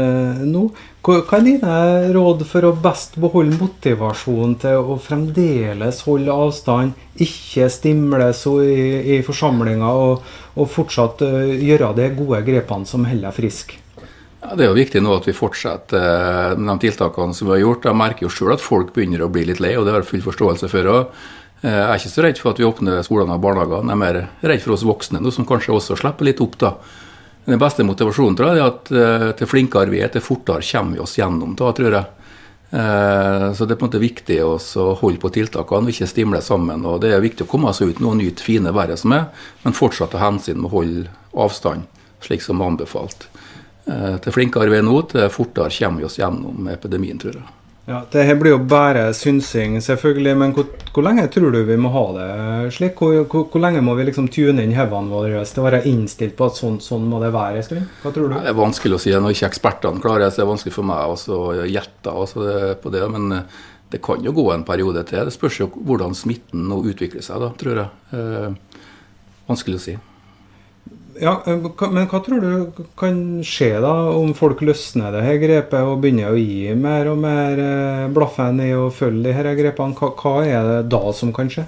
nå. 0.48 0.62
Hva 1.04 1.20
er 1.36 1.44
dine 1.44 1.74
råd 2.16 2.40
for 2.48 2.64
å 2.64 2.72
best 2.82 3.18
beholde 3.20 3.58
motivasjonen 3.60 4.56
til 4.64 4.80
å 4.80 4.96
fremdeles 4.98 6.00
holde 6.08 6.32
avstand, 6.32 6.96
ikke 7.20 7.68
stimles 7.70 8.46
i, 8.48 9.18
i 9.18 9.20
forsamlinger, 9.26 9.84
og, 10.08 10.24
og, 10.56 10.66
fortsatt 10.72 11.22
uh, 11.28 11.52
gjøre 11.52 11.92
de 12.00 12.08
gode 12.16 12.40
grepene 12.48 12.88
som 12.88 13.04
holder 13.06 13.36
frisk? 13.36 13.76
Ja, 14.40 14.56
det 14.56 14.64
er 14.64 14.70
jo 14.72 14.80
viktig 14.80 15.00
nå 15.04 15.14
at 15.20 15.28
vi 15.28 15.36
fortsetter 15.36 16.56
med 16.56 16.68
de 16.72 16.78
tiltakene 16.88 17.36
som 17.36 17.48
vi 17.50 17.58
har 17.58 17.64
gjort. 17.66 17.84
Jeg 17.90 18.00
merker 18.00 18.24
jo 18.24 18.32
sjøl 18.32 18.56
at 18.56 18.64
folk 18.64 18.94
begynner 18.96 19.20
å 19.26 19.32
bli 19.32 19.44
litt 19.50 19.60
lei, 19.60 19.76
og 19.76 19.84
det 19.84 19.92
har 19.92 20.00
jeg 20.00 20.14
full 20.14 20.26
forståelse 20.30 20.72
for. 20.72 20.94
Også. 20.96 21.44
Eh, 21.62 21.72
jeg 21.72 21.88
er 21.88 22.00
ikke 22.00 22.12
så 22.12 22.24
redd 22.24 22.40
for 22.40 22.52
at 22.52 22.60
vi 22.60 22.66
åpner 22.68 23.04
skolene 23.06 23.36
og 23.36 23.44
barnehagene. 23.44 23.88
Jeg 23.88 23.96
er 23.96 24.02
mer 24.02 24.50
redd 24.52 24.64
for 24.64 24.76
oss 24.76 24.84
voksne, 24.86 25.22
noe 25.22 25.34
som 25.34 25.48
kanskje 25.48 25.74
også 25.76 25.98
slipper 26.00 26.28
litt 26.28 26.42
opp. 26.44 26.58
da. 26.60 26.74
Den 27.46 27.62
beste 27.62 27.86
motivasjonen 27.86 28.36
tror 28.36 28.52
jeg, 28.52 28.60
er 28.60 28.68
at 28.68 28.92
eh, 28.92 29.32
til 29.38 29.50
flinkere 29.50 29.92
vi 29.92 30.02
er, 30.02 30.12
til 30.12 30.24
fortere 30.24 30.66
kommer 30.66 30.96
vi 30.96 31.02
oss 31.04 31.16
gjennom 31.18 31.56
da, 31.56 31.72
tror 31.72 31.98
jeg. 31.98 32.30
Eh, 32.76 33.46
så 33.56 33.64
det 33.64 33.76
er 33.76 33.80
på 33.80 33.86
en 33.86 33.90
måte 33.90 34.02
viktig 34.02 34.38
å 34.44 34.56
holde 35.00 35.22
på 35.22 35.32
tiltakene 35.32 35.88
og 35.88 35.94
ikke 35.94 36.10
stimle 36.10 36.42
sammen. 36.44 36.84
og 36.84 37.00
Det 37.04 37.14
er 37.14 37.24
viktig 37.24 37.46
å 37.46 37.50
komme 37.50 37.72
seg 37.76 37.94
ut 37.94 38.02
nå 38.02 38.12
og 38.12 38.20
nyte 38.20 38.44
fine 38.44 38.74
været 38.74 39.00
som 39.00 39.14
er, 39.16 39.30
men 39.64 39.76
fortsatt 39.76 40.12
ta 40.12 40.20
hensyn 40.26 40.60
med 40.60 40.70
å 40.70 40.76
holde 40.76 41.06
avstand, 41.36 41.86
slik 42.24 42.44
som 42.44 42.64
anbefalt. 42.64 43.28
Til 43.86 44.34
flinkere 44.34 44.66
vi 44.66 44.80
er 44.80 44.82
nå, 44.82 44.96
til 45.12 45.28
fortere 45.30 45.70
kommer 45.70 46.02
vi 46.02 46.08
oss 46.08 46.18
gjennom 46.18 46.66
epidemien, 46.72 47.20
tror 47.22 47.38
jeg. 47.38 47.46
Ja, 47.86 48.00
Det 48.10 48.24
her 48.26 48.34
blir 48.34 48.50
jo 48.50 48.62
bare 48.66 49.12
synsing, 49.14 49.76
selvfølgelig. 49.82 50.32
Men 50.36 50.54
hvor, 50.56 50.66
hvor, 50.90 51.04
lenge 51.06 51.28
tror 51.30 51.52
du 51.54 51.60
vi 51.68 51.76
må 51.78 51.92
ha 51.94 52.02
det 52.16 52.72
slik? 52.74 52.98
Hvor, 52.98 53.20
hvor, 53.30 53.44
hvor 53.52 53.62
lenge 53.62 53.82
må 53.86 53.94
vi 53.94 54.08
liksom 54.08 54.26
tune 54.34 54.64
inn 54.64 54.74
hodene 54.74 55.12
våre 55.12 55.44
til 55.46 55.62
å 55.62 55.66
være 55.68 55.84
innstilt 55.86 56.34
på 56.38 56.48
at 56.50 56.58
sånn, 56.58 56.80
sånn 56.82 57.06
må 57.06 57.20
det 57.22 57.30
være? 57.36 57.62
Hva 58.02 58.10
tror 58.10 58.32
du? 58.32 58.34
Det 58.40 58.50
er 58.50 58.58
vanskelig 58.58 58.98
å 58.98 59.02
si. 59.04 59.14
Når 59.14 59.36
ikke 59.36 59.52
ekspertene 59.52 60.02
klarer 60.02 60.26
det, 60.26 60.32
så 60.34 60.42
det 60.42 60.46
er 60.48 60.50
vanskelig 60.50 60.74
for 60.74 60.90
meg 60.90 61.30
å 61.38 61.70
gjette 61.70 62.16
på 62.82 62.94
det. 62.96 63.04
Men 63.14 63.38
eh, 63.38 63.62
det 63.94 64.02
kan 64.02 64.26
jo 64.26 64.34
gå 64.34 64.48
en 64.50 64.66
periode 64.66 65.06
til. 65.06 65.22
Det 65.28 65.36
spørs 65.36 65.62
jo 65.62 65.70
hvordan 65.76 66.18
smitten 66.18 66.66
nå 66.66 66.82
utvikler 66.90 67.22
seg, 67.22 67.38
da, 67.44 67.54
tror 67.60 67.84
jeg. 67.84 68.18
Eh, 68.18 68.82
vanskelig 69.46 69.78
å 69.78 69.86
si. 69.86 69.98
Ja, 71.20 71.42
eh, 71.46 71.88
Men 71.90 72.08
hva 72.10 72.20
tror 72.24 72.40
du 72.42 72.82
kan 72.98 73.18
skje 73.46 73.70
da, 73.82 73.94
om 74.16 74.34
folk 74.36 74.60
løsner 74.66 75.14
det 75.14 75.24
her 75.24 75.40
grepet 75.42 75.80
og 75.80 76.00
begynner 76.02 76.34
å 76.34 76.40
gi 76.40 76.74
mer 76.76 77.10
og 77.12 77.20
mer 77.22 77.62
eh, 77.62 78.06
blaffen 78.12 78.60
i 78.64 78.72
å 78.76 78.90
følge 78.94 79.28
de 79.28 79.34
her 79.36 79.50
grepene? 79.58 79.96
Hva, 79.96 80.36
er 80.44 80.70
det 80.70 80.78
da 80.92 81.02
som 81.16 81.32
kan 81.36 81.50
skje? 81.52 81.66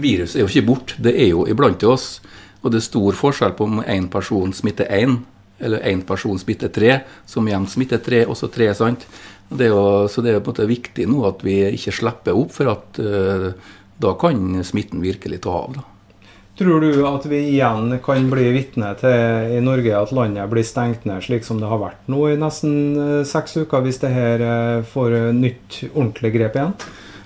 Viruset 0.00 0.38
er 0.38 0.44
jo 0.44 0.50
ikke 0.50 0.68
borte, 0.68 1.00
det 1.02 1.14
er 1.18 1.32
jo 1.32 1.46
iblant 1.50 1.82
oss. 1.86 2.20
Og 2.60 2.72
det 2.72 2.80
er 2.80 2.88
stor 2.88 3.16
forskjell 3.16 3.54
på 3.56 3.66
om 3.66 3.82
én 3.82 4.08
person 4.12 4.52
smitter 4.52 4.90
én, 4.92 5.20
eller 5.60 5.84
én 5.88 6.02
person 6.06 6.38
smitter 6.40 6.72
tre, 6.72 6.98
som 7.28 7.46
igjen 7.48 7.66
smitter 7.68 8.02
tre, 8.04 8.24
også 8.28 8.50
tre. 8.52 8.68
sant? 8.76 9.06
Det 9.50 9.70
jo, 9.70 10.08
så 10.08 10.22
det 10.22 10.34
er 10.34 10.42
på 10.44 10.52
en 10.52 10.54
måte 10.54 10.68
viktig 10.68 11.06
nå 11.10 11.24
at 11.26 11.40
vi 11.42 11.56
ikke 11.72 11.94
slipper 11.96 12.36
opp, 12.38 12.52
for 12.54 12.70
at 12.70 13.00
uh, 13.02 13.48
da 14.00 14.12
kan 14.20 14.60
smitten 14.64 15.02
virkelig 15.02 15.40
ta 15.46 15.56
av. 15.64 15.80
da. 15.80 15.89
Tror 16.60 16.82
du 16.84 17.06
at 17.08 17.24
vi 17.24 17.38
igjen 17.54 17.94
kan 18.04 18.26
bli 18.28 18.50
vitne 18.52 18.90
til 19.00 19.54
i 19.56 19.62
Norge 19.64 19.94
at 19.96 20.10
landet 20.12 20.50
blir 20.52 20.66
stengt 20.68 21.06
ned 21.08 21.24
slik 21.24 21.46
som 21.46 21.56
det 21.56 21.70
har 21.70 21.80
vært 21.80 22.10
nå 22.12 22.18
i 22.28 22.34
nesten 22.36 22.74
eh, 23.00 23.20
seks 23.24 23.56
uker, 23.62 23.80
hvis 23.86 24.02
det 24.02 24.10
her 24.12 24.44
eh, 24.44 24.82
får 24.84 25.16
nytt 25.38 25.78
ordentlig 25.94 26.34
grep 26.34 26.58
igjen? 26.60 26.74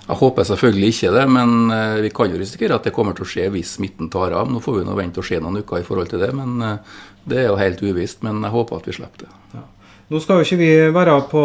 Jeg 0.05 0.21
håper 0.21 0.47
selvfølgelig 0.47 0.93
ikke 0.95 1.13
det, 1.17 1.27
men 1.35 1.75
eh, 1.75 1.97
vi 2.07 2.13
kan 2.15 2.31
jo 2.31 2.39
risikere 2.39 2.79
at 2.79 2.87
det 2.87 2.95
kommer 2.95 3.19
til 3.19 3.27
å 3.27 3.33
skje 3.33 3.49
hvis 3.57 3.75
smitten 3.75 4.13
tar 4.15 4.39
av. 4.39 4.55
Nå 4.55 4.63
får 4.63 4.79
vi 4.79 4.87
nå 4.87 4.95
vente 5.01 5.19
og 5.19 5.27
se 5.27 5.43
noen 5.43 5.65
uker 5.65 5.83
i 5.83 5.89
forhold 5.91 6.15
til 6.15 6.23
det, 6.23 6.31
men 6.39 6.79
det 7.27 7.43
er 7.43 7.49
jo 7.49 7.59
helt 7.59 7.83
uvisst. 7.83 8.23
Men 8.23 8.39
jeg 8.39 8.55
håper 8.55 8.85
at 8.85 8.87
vi 8.87 8.95
slipper 9.01 9.27
det. 9.27 9.33
Ja. 9.57 9.67
Nå 10.15 10.21
skal 10.23 10.39
jo 10.39 10.45
ikke 10.47 10.61
vi 10.61 10.69
være 10.95 11.15
på 11.27 11.41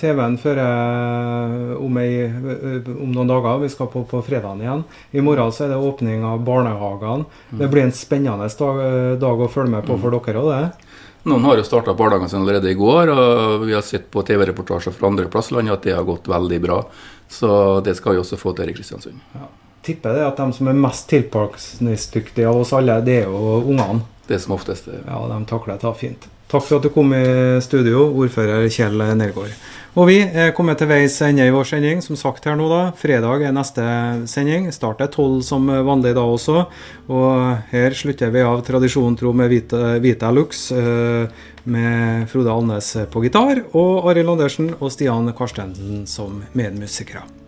TV-en 0.00 0.38
før 0.40 0.58
eh, 0.62 1.72
om, 1.76 1.98
eh, 2.00 2.86
om, 2.88 3.10
noen 3.12 3.28
dager. 3.28 3.58
Vi 3.60 3.68
skal 3.68 3.90
på, 3.92 4.06
på 4.08 4.22
fredagen 4.24 4.62
igjen. 4.64 4.84
I 5.12 5.20
morgen 5.20 5.52
så 5.52 5.66
er 5.66 5.74
det 5.74 5.80
åpning 5.90 6.24
av 6.24 6.40
barnehagene. 6.46 7.26
Mm. 7.50 7.58
Det 7.60 7.68
blir 7.74 7.84
en 7.84 7.92
spennende 7.92 8.48
dag, 8.62 8.80
eh, 8.86 9.10
dag 9.20 9.44
å 9.44 9.50
følge 9.52 9.74
med 9.74 9.84
på 9.84 9.98
for 10.00 10.08
mm. 10.08 10.24
dere 10.24 10.40
òg, 10.40 10.50
det? 10.54 10.96
Noen 11.28 11.44
har 11.50 11.60
jo 11.60 11.68
starta 11.68 11.92
barnehagen 11.98 12.32
sine 12.32 12.40
allerede 12.46 12.72
i 12.72 12.80
går, 12.80 13.12
og 13.12 13.68
vi 13.68 13.76
har 13.76 13.84
sett 13.84 14.08
på 14.10 14.24
TV-reportasjer 14.24 14.96
fra 14.96 15.12
andre 15.12 15.28
plasser 15.30 15.52
i 15.52 15.60
landet 15.60 15.76
at 15.76 15.84
det 15.84 15.98
har 15.98 16.08
gått 16.08 16.32
veldig 16.32 16.64
bra. 16.64 16.80
Så 17.28 17.52
det 17.84 17.98
skal 18.00 18.16
vi 18.16 18.24
også 18.24 18.40
få 18.40 18.56
til 18.56 18.72
i 18.72 18.78
Kristiansund. 18.78 19.20
Ja. 19.36 19.52
tipper 19.84 20.16
det 20.16 20.28
at 20.32 20.40
de 20.40 20.52
som 20.56 20.72
er 20.72 20.80
mest 20.80 21.10
tilpasningsdyktige 21.12 22.48
av 22.48 22.64
oss 22.64 22.72
alle, 22.72 23.02
det 23.04 23.20
er 23.20 23.28
jo 23.28 23.58
ungene. 23.60 24.06
Det 24.32 24.40
som 24.40 24.56
oftest. 24.56 24.88
Ja, 25.04 25.26
de 25.28 25.44
takler 25.50 25.76
det 25.76 25.98
fint. 26.00 26.32
Takk 26.52 26.66
for 26.66 26.76
at 26.76 26.84
du 26.84 26.90
kom 26.92 27.14
i 27.16 27.24
studio, 27.64 28.10
ordfører 28.12 28.66
Kjell 28.68 29.00
Nergård. 29.16 29.54
Og 29.96 30.06
vi 30.08 30.18
er 30.20 30.54
kommet 30.56 30.76
til 30.80 30.88
veis 30.88 31.14
ende 31.24 31.46
i 31.48 31.52
vår 31.52 31.64
sending. 31.68 32.02
Som 32.04 32.16
sagt 32.20 32.44
her 32.48 32.58
nå, 32.60 32.66
da. 32.68 32.82
Fredag 32.96 33.44
er 33.48 33.54
neste 33.56 33.84
sending. 34.28 34.68
Start 34.72 35.00
er 35.00 35.08
tolv 35.12 35.40
som 35.44 35.68
vanlig 35.68 36.14
da 36.16 36.24
også. 36.28 36.66
Og 37.08 37.72
her 37.72 37.96
slutter 37.96 38.32
vi 38.32 38.44
av 38.44 38.60
tradisjonen 38.68 39.16
tro 39.20 39.32
med 39.36 39.52
Vita, 39.52 39.98
Vita 40.04 40.32
Lux. 40.32 40.70
eh, 40.72 41.28
Med 41.64 42.28
Frode 42.28 42.50
Alnes 42.50 42.96
på 43.12 43.22
gitar 43.22 43.62
og 43.72 44.10
Arild 44.10 44.32
Andersen 44.32 44.74
og 44.80 44.90
Stian 44.90 45.32
Karstensen 45.32 46.08
som 46.10 46.42
medmusikere. 46.58 47.41